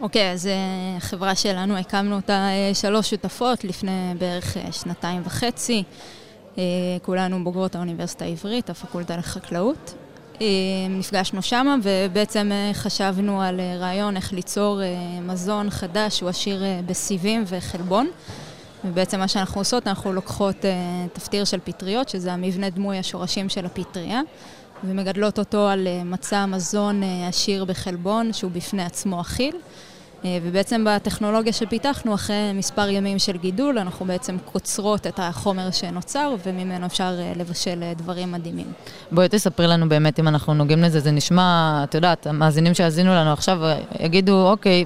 אוקיי, 0.00 0.32
אז 0.32 0.46
אה, 0.46 0.52
החברה 0.96 1.34
שלנו, 1.34 1.76
הקמנו 1.76 2.16
אותה 2.16 2.48
שלוש 2.74 3.10
שותפות 3.10 3.64
לפני 3.64 4.14
בערך 4.18 4.56
שנתיים 4.70 5.22
וחצי. 5.24 5.82
כולנו 7.02 7.44
בוגרות 7.44 7.74
האוניברסיטה 7.74 8.24
העברית, 8.24 8.70
הפקולטה 8.70 9.16
לחקלאות. 9.16 9.94
נפגשנו 10.90 11.42
שמה 11.42 11.76
ובעצם 11.82 12.50
חשבנו 12.72 13.42
על 13.42 13.60
רעיון 13.78 14.16
איך 14.16 14.32
ליצור 14.32 14.80
מזון 15.22 15.70
חדש 15.70 16.18
שהוא 16.18 16.28
עשיר 16.28 16.62
בסיבים 16.86 17.44
וחלבון. 17.46 18.10
ובעצם 18.84 19.18
מה 19.18 19.28
שאנחנו 19.28 19.60
עושות, 19.60 19.86
אנחנו 19.86 20.12
לוקחות 20.12 20.64
אה, 20.64 20.70
תפטיר 21.12 21.44
של 21.44 21.58
פטריות, 21.64 22.08
שזה 22.08 22.32
המבנה 22.32 22.70
דמוי 22.70 22.98
השורשים 22.98 23.48
של 23.48 23.66
הפטריה, 23.66 24.20
ומגדלות 24.84 25.38
אותו 25.38 25.68
על 25.68 25.86
אה, 25.86 26.04
מצע 26.04 26.46
מזון 26.46 27.02
אה, 27.02 27.28
עשיר 27.28 27.64
בחלבון, 27.64 28.32
שהוא 28.32 28.50
בפני 28.50 28.82
עצמו 28.82 29.20
אכיל. 29.20 29.56
אה, 30.24 30.38
ובעצם 30.42 30.84
בטכנולוגיה 30.88 31.52
שפיתחנו, 31.52 32.14
אחרי 32.14 32.52
מספר 32.54 32.88
ימים 32.88 33.18
של 33.18 33.36
גידול, 33.36 33.78
אנחנו 33.78 34.06
בעצם 34.06 34.36
קוצרות 34.44 35.06
את 35.06 35.20
החומר 35.22 35.70
שנוצר, 35.70 36.34
וממנו 36.46 36.86
אפשר 36.86 37.16
אה, 37.18 37.32
לבשל 37.36 37.82
אה, 37.82 37.92
דברים 37.96 38.32
מדהימים. 38.32 38.72
בואי 39.12 39.28
תספרי 39.28 39.66
לנו 39.66 39.88
באמת 39.88 40.20
אם 40.20 40.28
אנחנו 40.28 40.54
נוגעים 40.54 40.82
לזה, 40.82 41.00
זה 41.00 41.10
נשמע, 41.10 41.80
את 41.84 41.94
יודעת, 41.94 42.26
המאזינים 42.26 42.74
שיאזינו 42.74 43.10
לנו 43.10 43.32
עכשיו 43.32 43.58
יגידו, 44.00 44.50
אוקיי, 44.50 44.84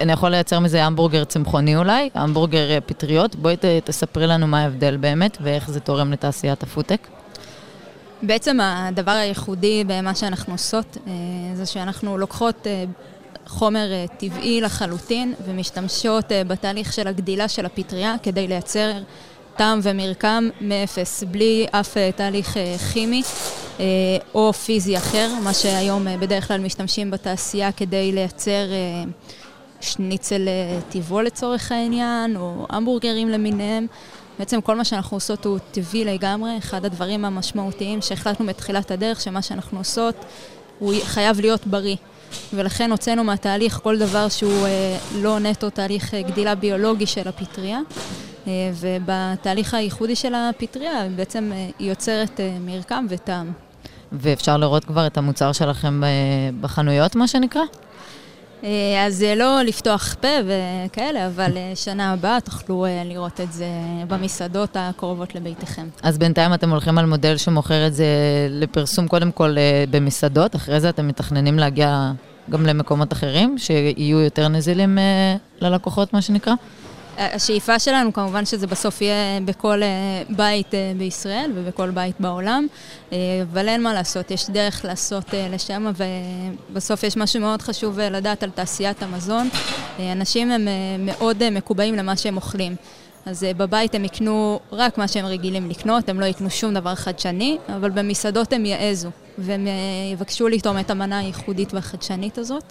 אני 0.00 0.12
יכול 0.12 0.30
לייצר 0.30 0.60
מזה 0.60 0.84
המבורגר 0.84 1.24
צמחוני 1.24 1.76
אולי, 1.76 2.10
המבורגר 2.14 2.70
אה, 2.70 2.80
פטריות, 2.80 3.36
בואי 3.36 3.56
ת, 3.56 3.64
תספרי 3.84 4.26
לנו 4.26 4.46
מה 4.46 4.62
ההבדל 4.62 4.96
באמת 4.96 5.38
ואיך 5.40 5.70
זה 5.70 5.80
תורם 5.80 6.12
לתעשיית 6.12 6.62
הפודטק. 6.62 7.08
בעצם 8.22 8.58
הדבר 8.60 9.10
הייחודי 9.10 9.84
במה 9.86 10.14
שאנחנו 10.14 10.54
עושות, 10.54 10.96
אה, 11.06 11.12
זה 11.54 11.66
שאנחנו 11.66 12.18
לוקחות 12.18 12.66
אה, 12.66 12.84
חומר 13.46 13.86
טבעי 14.18 14.60
לחלוטין 14.60 15.34
ומשתמשות 15.46 16.24
בתהליך 16.46 16.92
של 16.92 17.08
הגדילה 17.08 17.48
של 17.48 17.66
הפטריה 17.66 18.14
כדי 18.22 18.46
לייצר 18.46 18.92
טעם 19.56 19.80
ומרקם 19.82 20.48
מאפס, 20.60 21.24
בלי 21.30 21.66
אף 21.70 21.96
תהליך 22.16 22.56
כימי 22.92 23.22
או 24.34 24.52
פיזי 24.52 24.96
אחר, 24.96 25.30
מה 25.44 25.54
שהיום 25.54 26.06
בדרך 26.20 26.48
כלל 26.48 26.60
משתמשים 26.60 27.10
בתעשייה 27.10 27.72
כדי 27.72 28.12
לייצר 28.12 28.64
שניצל 29.80 30.48
אה, 30.48 30.80
טבעו 30.88 31.20
לצורך 31.20 31.72
העניין, 31.72 32.36
או 32.36 32.66
המבורגרים 32.70 33.28
למיניהם. 33.28 33.86
בעצם 34.38 34.60
כל 34.60 34.76
מה 34.76 34.84
שאנחנו 34.84 35.16
עושות 35.16 35.44
הוא 35.44 35.58
טבעי 35.70 36.04
לגמרי. 36.04 36.58
אחד 36.58 36.84
הדברים 36.84 37.24
המשמעותיים 37.24 38.02
שהחלטנו 38.02 38.46
בתחילת 38.46 38.90
הדרך, 38.90 39.20
שמה 39.20 39.42
שאנחנו 39.42 39.78
עושות 39.78 40.24
הוא 40.78 40.94
חייב 41.04 41.40
להיות 41.40 41.66
בריא. 41.66 41.96
ולכן 42.54 42.90
הוצאנו 42.90 43.24
מהתהליך 43.24 43.80
כל 43.82 43.98
דבר 43.98 44.28
שהוא 44.28 44.66
אה, 44.66 44.98
לא 45.14 45.38
נטו 45.38 45.70
תהליך 45.70 46.14
אה, 46.14 46.22
גדילה 46.22 46.54
ביולוגי 46.54 47.06
של 47.06 47.28
הפטריה. 47.28 47.80
אה, 48.46 48.52
ובתהליך 48.74 49.74
הייחודי 49.74 50.16
של 50.16 50.34
הפטריה 50.34 51.08
בעצם 51.16 51.50
אה, 51.52 51.68
יוצרת 51.80 52.40
אה, 52.40 52.56
מרקם 52.60 53.06
וטעם. 53.08 53.52
ואפשר 54.12 54.56
לראות 54.56 54.84
כבר 54.84 55.06
את 55.06 55.18
המוצר 55.18 55.52
שלכם 55.52 56.04
אה, 56.04 56.08
בחנויות, 56.60 57.16
מה 57.16 57.28
שנקרא? 57.28 57.62
אה, 58.64 59.06
אז 59.06 59.22
אה, 59.22 59.34
לא 59.34 59.62
לפתוח 59.62 60.14
פה 60.20 60.28
וכאלה, 60.46 61.26
אבל 61.26 61.56
אה, 61.56 61.72
שנה 61.74 62.12
הבאה 62.12 62.40
תוכלו 62.40 62.86
לראות 63.04 63.40
את 63.40 63.52
זה 63.52 63.66
במסעדות 64.08 64.76
הקרובות 64.80 65.34
לביתכם. 65.34 65.88
אז 66.02 66.18
בינתיים 66.18 66.54
אתם 66.54 66.70
הולכים 66.70 66.98
על 66.98 67.06
מודל 67.06 67.36
שמוכר 67.36 67.86
את 67.86 67.94
זה 67.94 68.06
לפרסום 68.50 69.08
קודם 69.08 69.32
כל 69.32 69.56
במסעדות, 69.90 70.56
אחרי 70.56 70.80
זה 70.80 70.88
אתם 70.88 71.08
מתכננים 71.08 71.58
להגיע 71.58 72.12
גם 72.50 72.66
למקומות 72.66 73.12
אחרים, 73.12 73.58
שיהיו 73.58 74.20
יותר 74.20 74.48
נזילים 74.48 74.98
ללקוחות, 75.60 76.12
מה 76.12 76.22
שנקרא? 76.22 76.52
השאיפה 77.18 77.78
שלנו 77.78 78.12
כמובן 78.12 78.44
שזה 78.44 78.66
בסוף 78.66 79.02
יהיה 79.02 79.40
בכל 79.44 79.82
אה, 79.82 79.88
בית 80.28 80.74
אה, 80.74 80.92
בישראל 80.98 81.52
ובכל 81.54 81.90
בית 81.90 82.20
בעולם, 82.20 82.66
אה, 83.12 83.18
אבל 83.42 83.68
אין 83.68 83.82
מה 83.82 83.94
לעשות, 83.94 84.30
יש 84.30 84.50
דרך 84.50 84.84
לעשות 84.84 85.24
לשם, 85.52 85.92
ובסוף 86.70 87.02
יש 87.02 87.16
משהו 87.16 87.40
מאוד 87.40 87.62
חשוב 87.62 88.00
לדעת 88.00 88.42
על 88.42 88.50
תעשיית 88.50 89.02
המזון. 89.02 89.48
אנשים 90.12 90.50
הם 90.50 90.68
מאוד 90.98 91.50
מקובעים 91.50 91.94
למה 91.94 92.16
שהם 92.16 92.36
אוכלים. 92.36 92.76
אז 93.26 93.46
בבית 93.56 93.94
הם 93.94 94.04
יקנו 94.04 94.60
רק 94.72 94.98
מה 94.98 95.08
שהם 95.08 95.26
רגילים 95.26 95.70
לקנות, 95.70 96.08
הם 96.08 96.20
לא 96.20 96.26
יקנו 96.26 96.50
שום 96.50 96.74
דבר 96.74 96.94
חדשני, 96.94 97.58
אבל 97.76 97.90
במסעדות 97.90 98.52
הם 98.52 98.66
יעזו, 98.66 99.10
והם 99.38 99.66
יבקשו 100.12 100.48
לטעום 100.48 100.78
את 100.78 100.90
המנה 100.90 101.18
הייחודית 101.18 101.74
והחדשנית 101.74 102.38
הזאת. 102.38 102.64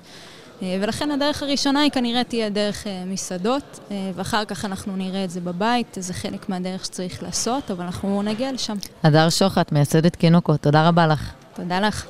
אה, 0.61 0.77
ולכן 0.81 1.11
הדרך 1.11 1.43
הראשונה 1.43 1.79
היא 1.79 1.91
כנראה 1.91 2.23
תהיה 2.23 2.49
דרך 2.49 2.87
אה, 2.87 3.03
מסעדות, 3.05 3.79
אה, 3.91 4.11
ואחר 4.15 4.45
כך 4.45 4.65
אנחנו 4.65 4.95
נראה 4.95 5.23
את 5.23 5.29
זה 5.29 5.41
בבית, 5.41 5.97
זה 5.99 6.13
חלק 6.13 6.49
מהדרך 6.49 6.85
שצריך 6.85 7.23
לעשות, 7.23 7.71
אבל 7.71 7.85
אנחנו 7.85 8.21
נגיע 8.21 8.51
לשם. 8.51 8.75
הדר 9.03 9.29
שוחט, 9.29 9.71
מייסדת 9.71 10.15
קינוקו, 10.15 10.57
תודה 10.57 10.87
רבה 10.87 11.07
לך. 11.07 11.33
תודה 11.55 11.79
לך. 11.79 12.05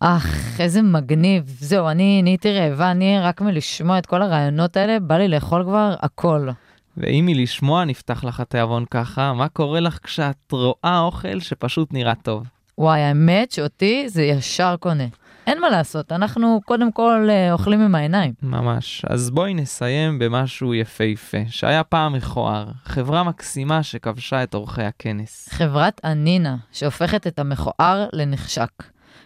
אך, 0.00 0.60
איזה 0.60 0.82
מגניב. 0.82 1.56
זהו, 1.60 1.88
אני 1.88 2.22
נהייתי 2.22 2.52
רעבה, 2.52 2.90
אני 2.90 3.20
רק 3.20 3.40
מלשמוע 3.40 3.98
את 3.98 4.06
כל 4.06 4.22
הרעיונות 4.22 4.76
האלה, 4.76 5.00
בא 5.00 5.18
לי 5.18 5.28
לאכול 5.28 5.64
כבר 5.64 5.94
הכל. 6.00 6.48
ואם 6.96 7.24
מלשמוע 7.26 7.84
נפתח 7.84 8.24
לך 8.24 8.40
התיאבון 8.40 8.84
ככה, 8.90 9.32
מה 9.32 9.48
קורה 9.48 9.80
לך 9.80 9.98
כשאת 10.02 10.52
רואה 10.52 11.00
אוכל 11.00 11.40
שפשוט 11.40 11.92
נראה 11.92 12.14
טוב? 12.14 12.46
וואי, 12.78 13.00
האמת 13.00 13.52
שאותי 13.52 14.08
זה 14.08 14.22
ישר 14.22 14.76
קונה. 14.80 15.04
אין 15.50 15.60
מה 15.60 15.70
לעשות, 15.70 16.12
אנחנו 16.12 16.60
קודם 16.64 16.92
כל 16.92 17.26
אה, 17.30 17.52
אוכלים 17.52 17.80
עם 17.80 17.94
העיניים. 17.94 18.32
ממש. 18.42 19.04
אז 19.08 19.30
בואי 19.30 19.54
נסיים 19.54 20.18
במשהו 20.18 20.74
יפהפה, 20.74 21.38
שהיה 21.48 21.84
פעם 21.84 22.12
מכוער, 22.12 22.66
חברה 22.84 23.24
מקסימה 23.24 23.82
שכבשה 23.82 24.42
את 24.42 24.54
אורחי 24.54 24.82
הכנס. 24.82 25.48
חברת 25.52 26.00
אנינה, 26.04 26.56
שהופכת 26.72 27.26
את 27.26 27.38
המכוער 27.38 28.06
לנחשק. 28.12 28.70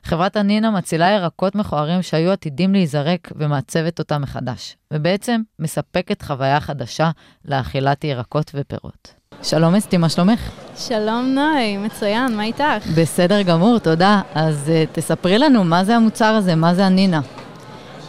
חברת 0.05 0.37
אנינה 0.37 0.71
מצילה 0.71 1.11
ירקות 1.11 1.55
מכוערים 1.55 2.03
שהיו 2.03 2.33
עתידים 2.33 2.73
להיזרק 2.73 3.33
ומעצבת 3.37 3.99
אותם 3.99 4.23
מחדש, 4.23 4.77
ובעצם 4.93 5.41
מספקת 5.59 6.23
חוויה 6.23 6.61
חדשה 6.61 7.11
לאכילת 7.45 8.05
ירקות 8.05 8.51
ופירות. 8.55 9.15
שלום 9.43 9.75
אסתי, 9.75 9.97
מה 9.97 10.09
שלומך? 10.09 10.41
שלום 10.77 11.35
נוי, 11.35 11.77
מצוין, 11.77 12.37
מה 12.37 12.45
איתך? 12.45 12.87
בסדר 12.95 13.43
גמור, 13.43 13.79
תודה. 13.79 14.21
אז 14.35 14.71
uh, 14.71 14.97
תספרי 14.97 15.39
לנו, 15.39 15.65
מה 15.65 15.85
זה 15.85 15.97
המוצר 15.97 16.25
הזה? 16.25 16.55
מה 16.55 16.75
זה 16.75 16.87
אנינה? 16.87 17.21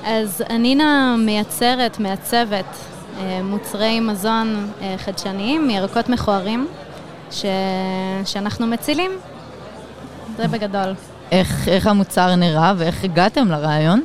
אז 0.06 0.44
אנינה 0.50 1.16
מייצרת, 1.20 2.00
מעצבת 2.00 2.66
אה, 3.20 3.40
מוצרי 3.44 4.00
מזון 4.00 4.72
אה, 4.82 4.96
חדשניים 4.98 5.68
מירקות 5.68 6.10
מכוערים 6.10 6.68
ש... 7.32 7.46
שאנחנו 8.26 8.68
מצילים. 8.68 9.12
זה 10.38 10.48
בגדול. 10.48 10.94
איך, 11.32 11.68
איך 11.68 11.88
המוצר 11.88 12.36
נראה 12.36 12.74
ואיך 12.78 13.04
הגעתם 13.04 13.48
לרעיון? 13.48 14.02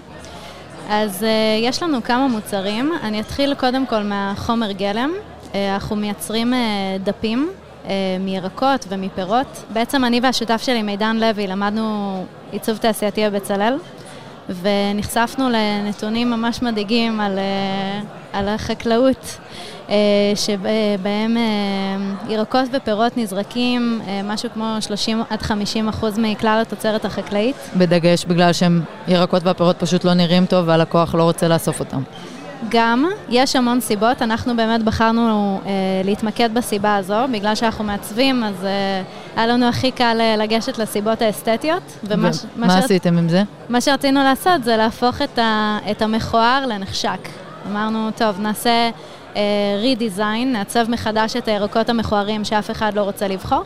אז 0.90 1.24
אה, 1.24 1.58
יש 1.62 1.82
לנו 1.82 2.02
כמה 2.04 2.28
מוצרים. 2.28 2.92
אני 3.02 3.20
אתחיל 3.20 3.54
קודם 3.54 3.86
כל 3.86 4.02
מהחומר 4.02 4.72
גלם. 4.72 5.10
אה, 5.54 5.74
אנחנו 5.74 5.96
מייצרים 5.96 6.54
אה, 6.54 6.58
דפים 7.04 7.50
אה, 7.84 7.90
מירקות 8.20 8.86
ומפירות. 8.88 9.64
בעצם 9.72 10.04
אני 10.04 10.20
והשותף 10.22 10.62
שלי, 10.64 10.82
מידן 10.82 11.16
לוי, 11.16 11.46
למדנו 11.46 12.24
עיצוב 12.52 12.76
תעשייתי 12.76 13.30
בבצלאל, 13.30 13.74
ונחשפנו 14.48 15.48
לנתונים 15.50 16.30
ממש 16.30 16.62
מדאיגים 16.62 17.20
על, 17.20 17.38
על 18.32 18.48
החקלאות, 18.48 19.38
שבהם 20.34 21.36
ירקות 22.28 22.64
ופירות 22.72 23.16
נזרקים 23.16 24.00
משהו 24.24 24.48
כמו 24.54 24.76
30 24.80 25.22
עד 25.30 25.42
50 25.42 25.88
אחוז 25.88 26.18
מכלל 26.18 26.58
התוצרת 26.62 27.04
החקלאית. 27.04 27.56
בדגש 27.76 28.24
בגלל 28.24 28.52
שהם 28.52 28.82
ירקות 29.08 29.42
והפירות 29.44 29.76
פשוט 29.78 30.04
לא 30.04 30.14
נראים 30.14 30.46
טוב 30.46 30.68
והלקוח 30.68 31.14
לא 31.14 31.22
רוצה 31.22 31.48
לאסוף 31.48 31.80
אותם. 31.80 32.02
גם, 32.68 33.04
יש 33.28 33.56
המון 33.56 33.80
סיבות, 33.80 34.22
אנחנו 34.22 34.56
באמת 34.56 34.82
בחרנו 34.82 35.20
אה, 35.66 35.70
להתמקד 36.04 36.54
בסיבה 36.54 36.96
הזו, 36.96 37.14
בגלל 37.32 37.54
שאנחנו 37.54 37.84
מעצבים, 37.84 38.44
אז 38.44 38.64
אה, 38.64 39.02
היה 39.36 39.46
לנו 39.46 39.66
הכי 39.68 39.90
קל 39.90 40.16
אה, 40.20 40.36
לגשת 40.36 40.78
לסיבות 40.78 41.22
האסתטיות. 41.22 41.82
ומה 42.04 42.32
ש- 42.32 42.38
ומה 42.56 42.66
שרצ- 42.80 42.84
עשיתם 42.84 43.18
עם 43.18 43.28
זה? 43.28 43.42
מה 43.68 43.80
שרצינו 43.80 44.22
לעשות 44.22 44.64
זה 44.64 44.76
להפוך 44.76 45.22
את, 45.22 45.38
ה, 45.38 45.78
את 45.90 46.02
המכוער 46.02 46.66
לנחשק. 46.66 47.28
אמרנו, 47.70 48.08
טוב, 48.16 48.40
נעשה 48.40 48.90
אה, 49.36 49.40
redesign, 49.82 50.22
נעצב 50.46 50.90
מחדש 50.90 51.36
את 51.36 51.48
הירקות 51.48 51.88
המכוערים 51.88 52.44
שאף 52.44 52.70
אחד 52.70 52.94
לא 52.94 53.02
רוצה 53.02 53.28
לבחור, 53.28 53.64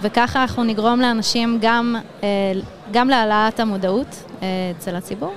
וככה 0.00 0.42
אנחנו 0.42 0.64
נגרום 0.64 1.00
לאנשים 1.00 1.58
גם, 1.62 1.96
אה, 2.22 2.28
גם 2.92 3.08
להעלאת 3.08 3.60
המודעות 3.60 4.06
אה, 4.42 4.46
אצל 4.78 4.96
הציבור, 4.96 5.32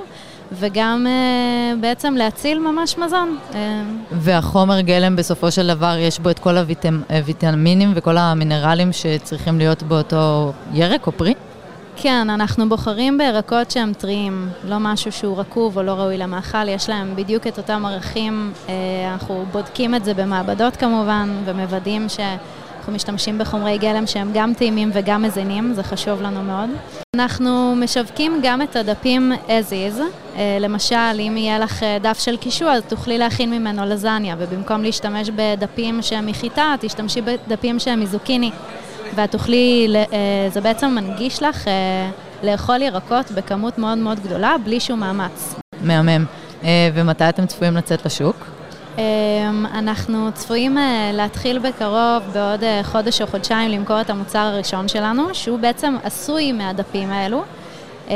וגם 0.52 1.08
אה, 1.08 1.74
בעצם 1.82 2.14
להציל 2.14 2.60
ממש 2.60 2.98
מזון. 2.98 3.38
אה, 3.54 3.84
והחומר 4.12 4.82
גלם 4.82 5.16
בסופו 5.16 5.52
של 5.52 5.68
דבר 5.68 5.96
יש 6.00 6.20
בו 6.20 6.30
את 6.30 6.40
כל 6.40 6.56
הוויטמינים 7.10 7.92
וכל 7.96 8.18
המינרלים 8.18 8.94
שצריכים 8.94 9.58
להיות 9.58 9.84
באותו 9.84 10.54
ירק 10.74 11.08
או 11.08 11.12
פרי? 11.12 11.34
כן, 11.96 12.30
אנחנו 12.30 12.70
בוחרים 12.70 13.18
בירקות 13.18 13.72
שהם 13.72 13.94
טריים, 13.94 14.50
לא 14.64 14.76
משהו 14.80 15.12
שהוא 15.12 15.38
רקוב 15.38 15.78
או 15.78 15.84
לא 15.84 15.92
ראוי 15.92 16.18
למאכל, 16.18 16.68
יש 16.68 16.90
להם 16.90 17.16
בדיוק 17.16 17.48
את 17.48 17.58
אותם 17.58 17.86
ערכים. 17.86 18.54
אה, 18.70 18.74
אנחנו 19.14 19.46
בודקים 19.52 19.96
את 19.96 20.06
זה 20.06 20.14
במעבדות 20.14 20.76
כמובן, 20.76 21.30
ומוודאים 21.46 22.10
שאנחנו 22.88 22.96
משתמשים 22.96 23.38
בחומרי 23.38 23.78
גלם 23.78 24.08
שהם 24.08 24.32
גם 24.34 24.54
טעימים 24.54 24.90
וגם 24.94 25.22
מזינים, 25.22 25.74
זה 25.74 25.84
חשוב 25.84 26.22
לנו 26.22 26.44
מאוד. 26.44 26.70
אנחנו 27.16 27.76
משווקים 27.76 28.40
גם 28.44 28.62
את 28.62 28.76
הדפים 28.76 29.32
as 29.48 29.70
is, 29.70 30.02
אה, 30.36 30.58
למשל, 30.60 31.20
אם 31.20 31.38
יהיה 31.38 31.60
לך 31.60 31.84
אה, 31.84 31.98
דף 32.02 32.20
של 32.20 32.38
קישוע, 32.38 32.72
אז 32.72 32.84
תוכלי 32.88 33.18
להכין 33.18 33.52
ממנו 33.52 33.86
לזניה, 33.86 34.36
ובמקום 34.40 34.84
להשתמש 34.84 35.30
בדפים 35.30 36.02
שהם 36.02 36.26
מחיטה, 36.26 36.76
תשתמשי 36.80 37.22
בדפים 37.22 37.80
שהם 37.80 38.00
מזוקיני. 38.00 38.52
ואת 39.16 39.32
תוכלי, 39.32 39.88
אה, 39.96 40.50
זה 40.50 40.62
בעצם 40.62 40.88
מנגיש 40.88 41.44
לך 41.44 41.64
לאכול 42.44 42.82
ירקות 42.82 43.32
בכמות 43.32 43.78
מאוד 43.78 43.98
מאוד 43.98 44.20
גדולה, 44.20 44.56
בלי 44.64 44.80
שום 44.80 45.00
מאמץ. 45.00 45.56
מהמם. 45.82 46.26
ומתי 46.94 47.30
אתם 47.30 47.46
צפויים 47.46 47.78
לצאת 47.78 48.06
לשוק? 48.06 48.57
אה, 48.98 49.50
אנחנו 49.74 50.30
צפויים 50.34 50.78
אה, 50.78 51.12
להתחיל 51.14 51.60
בקרוב, 51.60 52.24
בעוד 52.34 52.64
אה, 52.64 52.82
חודש 52.84 53.22
או 53.22 53.28
חודשיים, 53.28 53.72
למכור 53.72 54.02
את 54.02 54.10
המוצר 54.10 54.40
הראשון 54.40 54.88
שלנו, 54.88 55.36
שהוא 55.36 55.60
בעצם 55.60 55.96
עשוי 56.04 56.52
מהדפים 56.52 57.12
האלו. 57.12 57.44
אה, 58.10 58.16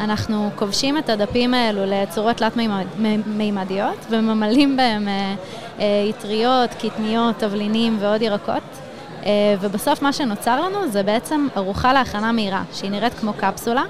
אנחנו 0.00 0.50
כובשים 0.54 0.98
את 0.98 1.08
הדפים 1.08 1.54
האלו 1.54 1.80
לצורות 1.86 2.36
תלת-מימדיות 2.36 4.06
וממלאים 4.10 4.76
בהם 4.76 5.08
אה, 5.08 6.10
אטריות, 6.10 6.70
קטניות, 6.74 7.38
תבלינים 7.38 7.96
ועוד 8.00 8.22
ירקות. 8.22 8.62
ובסוף 9.60 10.02
מה 10.02 10.12
שנוצר 10.12 10.60
לנו 10.60 10.88
זה 10.88 11.02
בעצם 11.02 11.48
ארוחה 11.56 11.92
להכנה 11.92 12.32
מהירה, 12.32 12.62
שהיא 12.74 12.90
נראית 12.90 13.14
כמו 13.14 13.32
קפסולה. 13.32 13.82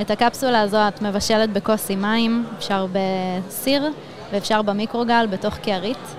את 0.00 0.10
הקפסולה 0.10 0.60
הזו 0.60 0.76
את 0.88 1.02
מבשלת 1.02 1.52
בכוס 1.52 1.90
עם 1.90 2.02
מים, 2.02 2.44
אפשר 2.58 2.86
בסיר 2.92 3.90
ואפשר 4.32 4.62
במיקרוגל 4.62 5.26
בתוך 5.30 5.56
קערית. 5.56 6.14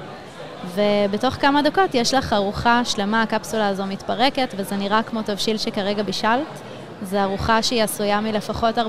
ובתוך 0.76 1.34
כמה 1.34 1.62
דקות 1.62 1.96
יש 1.96 2.14
לך 2.14 2.34
ארוחה 2.34 2.86
שלמה, 2.86 3.22
הקפסולה 3.22 3.68
הזו 3.68 3.86
מתפרקת, 3.86 4.54
וזה 4.58 4.76
נראה 4.76 5.04
כמו 5.04 5.22
תבשיל 5.22 5.58
שכרגע 5.58 6.04
בישלת. 6.04 6.62
זו 7.04 7.18
ארוחה 7.18 7.64
שהיא 7.64 7.84
עשויה 7.84 8.22
מלפחות 8.22 8.78
40% 8.78 8.82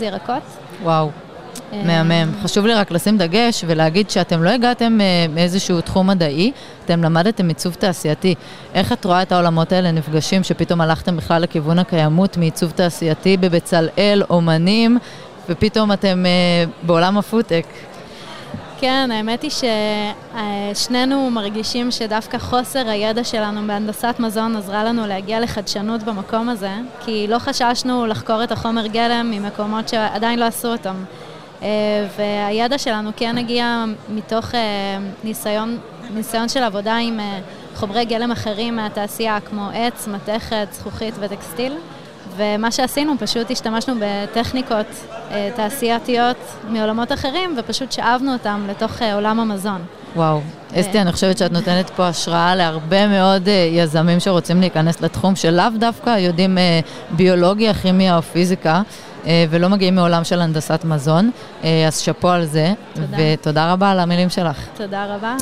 ירקות. 0.00 0.42
וואו, 0.82 1.10
אה, 1.72 1.82
מהמם. 1.84 2.32
חשוב 2.42 2.66
לי 2.66 2.74
רק 2.74 2.90
לשים 2.90 3.18
דגש 3.18 3.64
ולהגיד 3.66 4.10
שאתם 4.10 4.42
לא 4.42 4.50
הגעתם 4.50 5.00
אה, 5.00 5.26
מאיזשהו 5.34 5.80
תחום 5.80 6.06
מדעי, 6.06 6.52
אתם 6.84 7.02
למדתם 7.02 7.48
עיצוב 7.48 7.74
תעשייתי. 7.74 8.34
איך 8.74 8.92
את 8.92 9.04
רואה 9.04 9.22
את 9.22 9.32
העולמות 9.32 9.72
האלה 9.72 9.90
נפגשים, 9.90 10.42
שפתאום 10.44 10.80
הלכתם 10.80 11.16
בכלל 11.16 11.42
לכיוון 11.42 11.78
הקיימות 11.78 12.36
מעיצוב 12.36 12.70
תעשייתי 12.70 13.36
בבצלאל, 13.36 14.22
אומנים, 14.30 14.98
ופתאום 15.48 15.92
אתם 15.92 16.26
אה, 16.26 16.64
בעולם 16.82 17.18
הפודטק. 17.18 17.66
כן, 18.82 19.10
האמת 19.12 19.42
היא 19.42 19.50
ששנינו 20.74 21.30
מרגישים 21.30 21.90
שדווקא 21.90 22.38
חוסר 22.38 22.88
הידע 22.88 23.24
שלנו 23.24 23.66
בהנדסת 23.66 24.14
מזון 24.18 24.56
עזרה 24.56 24.84
לנו 24.84 25.06
להגיע 25.06 25.40
לחדשנות 25.40 26.02
במקום 26.02 26.48
הזה, 26.48 26.70
כי 27.00 27.26
לא 27.28 27.38
חששנו 27.38 28.06
לחקור 28.06 28.44
את 28.44 28.52
החומר 28.52 28.86
גלם 28.86 29.30
ממקומות 29.30 29.88
שעדיין 29.88 30.38
לא 30.38 30.44
עשו 30.44 30.68
אותם. 30.68 30.94
אה, 31.62 31.68
והידע 32.16 32.78
שלנו 32.78 33.10
כן 33.16 33.38
הגיע 33.38 33.84
מתוך 34.08 34.54
אה, 34.54 34.60
ניסיון, 35.24 35.78
ניסיון 36.14 36.48
של 36.48 36.62
עבודה 36.62 36.96
עם 36.96 37.20
אה, 37.20 37.38
חומרי 37.74 38.04
גלם 38.04 38.32
אחרים 38.32 38.76
מהתעשייה, 38.76 39.40
כמו 39.40 39.68
עץ, 39.74 40.08
מתכת, 40.08 40.68
זכוכית 40.72 41.14
וטקסטיל. 41.20 41.72
ומה 42.36 42.70
שעשינו, 42.70 43.12
פשוט 43.18 43.50
השתמשנו 43.50 43.94
בטכניקות 44.00 44.86
אה, 45.30 45.50
תעשייתיות 45.56 46.36
מעולמות 46.68 47.12
אחרים, 47.12 47.54
ופשוט 47.58 47.92
שאבנו 47.92 48.32
אותם 48.32 48.66
לתוך 48.68 49.02
אה, 49.02 49.14
עולם 49.14 49.40
המזון. 49.40 49.82
וואו. 50.16 50.40
אסתי, 50.74 51.00
אני 51.00 51.12
חושבת 51.12 51.38
שאת 51.38 51.52
נותנת 51.52 51.90
פה 51.90 52.08
השראה 52.08 52.54
להרבה 52.54 53.06
מאוד 53.06 53.48
אה, 53.48 53.68
יזמים 53.72 54.20
שרוצים 54.20 54.60
להיכנס 54.60 55.00
לתחום, 55.00 55.36
שלאו 55.36 55.64
דווקא 55.78 56.18
יודעים 56.18 56.58
אה, 56.58 56.80
ביולוגיה, 57.10 57.74
כימיה 57.74 58.16
או 58.16 58.22
פיזיקה, 58.22 58.82
אה, 59.26 59.44
ולא 59.50 59.68
מגיעים 59.68 59.94
מעולם 59.94 60.24
של 60.24 60.40
הנדסת 60.40 60.84
מזון. 60.84 61.30
אה, 61.64 61.86
אז 61.86 61.98
שאפו 61.98 62.28
על 62.30 62.44
זה, 62.44 62.72
תודה. 62.94 63.16
ותודה 63.20 63.72
רבה 63.72 63.90
על 63.90 64.00
המילים 64.00 64.30
שלך. 64.30 64.60
תודה 64.76 65.14
רבה. 65.14 65.36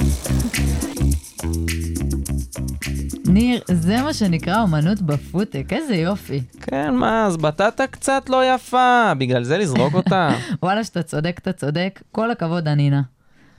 ניר, 3.41 3.61
זה 3.67 4.03
מה 4.03 4.15
שנקרא 4.15 4.63
אומנות 4.63 5.03
בפודטק, 5.03 5.73
איזה 5.73 5.95
יופי. 5.95 6.41
כן, 6.61 6.95
מה, 6.95 7.27
אז 7.27 7.37
בטטה 7.37 7.87
קצת 7.87 8.29
לא 8.29 8.55
יפה, 8.55 9.13
בגלל 9.19 9.45
זה 9.45 9.59
לזרוק 9.59 9.95
אותה. 9.95 10.31
וואלה, 10.63 10.85
שאתה 10.85 11.03
צודק, 11.03 11.39
אתה 11.43 11.53
צודק. 11.53 12.03
כל 12.13 12.31
הכבוד, 12.31 12.69
אנינה. 12.69 13.03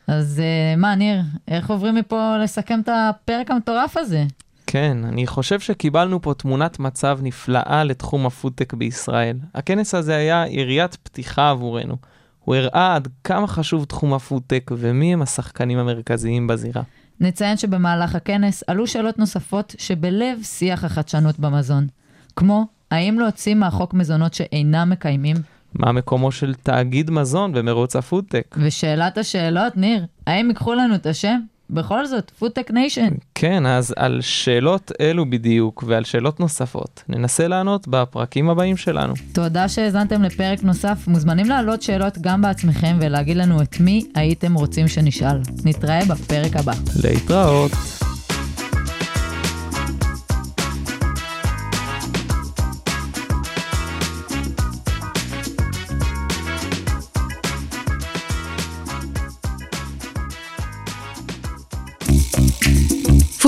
אז 0.08 0.40
אה, 0.40 0.76
מה, 0.78 0.96
ניר, 0.96 1.22
איך 1.48 1.70
עוברים 1.70 1.96
מפה 1.96 2.38
לסכם 2.38 2.80
את 2.80 2.90
הפרק 2.92 3.52
המטורף 3.52 3.98
הזה? 3.98 4.24
כן, 4.68 4.98
אני 5.04 5.28
חושב 5.28 5.60
שקיבלנו 5.60 6.22
פה 6.22 6.34
תמונת 6.34 6.80
מצב 6.80 7.20
נפלאה 7.22 7.84
לתחום 7.84 8.26
הפודטק 8.26 8.74
בישראל. 8.74 9.38
הכנס 9.56 9.96
הזה 9.96 10.16
היה 10.16 10.46
יריית 10.50 10.96
פתיחה 11.04 11.50
עבורנו. 11.50 11.96
הוא 12.40 12.56
הראה 12.56 12.96
עד 12.96 13.08
כמה 13.24 13.48
חשוב 13.48 13.86
תחום 13.86 14.14
הפודטק 14.14 14.72
ומי 14.78 15.14
הם 15.14 15.22
השחקנים 15.22 15.78
המרכזיים 15.78 16.48
בזירה. 16.48 16.82
נציין 17.22 17.58
שבמהלך 17.58 18.16
הכנס 18.16 18.64
עלו 18.68 18.88
שאלות 18.88 19.20
נוספות 19.20 19.76
שבלב 19.78 20.40
שיח 20.44 20.84
החדשנות 20.84 21.40
במזון. 21.40 21.88
כמו, 22.36 22.66
האם 22.92 23.20
להוציא 23.20 23.56
מהחוק 23.56 23.94
מזונות 23.94 24.34
שאינם 24.34 24.90
מקיימים? 24.90 25.36
מה 25.74 25.92
מקומו 25.92 26.32
של 26.32 26.54
תאגיד 26.54 27.12
מזון 27.12 27.54
במרוץ 27.54 27.96
הפודטק? 27.96 28.56
ושאלת 28.58 29.18
השאלות, 29.18 29.78
ניר, 29.78 30.06
האם 30.28 30.50
ייקחו 30.50 30.74
לנו 30.74 30.96
את 30.96 31.06
השם? 31.06 31.40
בכל 31.72 32.06
זאת, 32.06 32.32
FoodTech 32.40 32.72
Nation. 32.72 33.10
כן, 33.36 33.66
אז 33.66 33.94
על 33.98 34.22
שאלות 34.22 34.92
אלו 35.02 35.30
בדיוק 35.30 35.84
ועל 35.88 36.04
שאלות 36.04 36.40
נוספות 36.40 37.04
ננסה 37.10 37.48
לענות 37.48 37.88
בפרקים 37.88 38.50
הבאים 38.50 38.78
שלנו. 38.78 39.14
תודה 39.34 39.70
שהאזנתם 39.70 40.24
לפרק 40.24 40.64
נוסף. 40.64 41.08
מוזמנים 41.08 41.46
להעלות 41.46 41.82
שאלות 41.82 42.18
גם 42.18 42.42
בעצמכם 42.42 42.98
ולהגיד 43.02 43.38
לנו 43.38 43.62
את 43.62 43.80
מי 43.80 44.06
הייתם 44.16 44.54
רוצים 44.54 44.88
שנשאל. 44.88 45.38
נתראה 45.66 46.06
בפרק 46.06 46.56
הבא. 46.56 46.74
להתראות. 47.04 47.72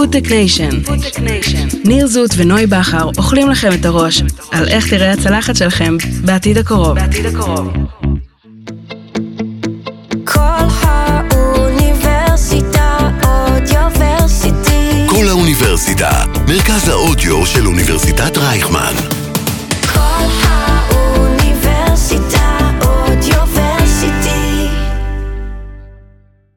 FoodTech 0.03 0.29
Nation. 0.29 0.69
ניר 1.85 2.07
זוט 2.07 2.31
ונוי 2.37 2.65
בכר 2.65 3.09
אוכלים 3.17 3.49
לכם 3.49 3.69
את 3.73 3.85
הראש 3.85 4.23
על 4.51 4.67
איך 4.67 4.89
תראה 4.89 5.11
הצלחת 5.11 5.55
שלכם 5.55 5.97
בעתיד 6.25 6.57
הקרוב. 6.57 6.97
קול 10.25 10.39
האוניברסיטה 11.31 12.97
Audioversity. 13.23 15.07
קול 15.07 15.27
האוניברסיטה, 15.29 16.25
מרכז 16.47 16.89
האודיו 16.89 17.45
של 17.45 17.67
אוניברסיטת 17.67 18.37
רייכמן. 18.37 19.22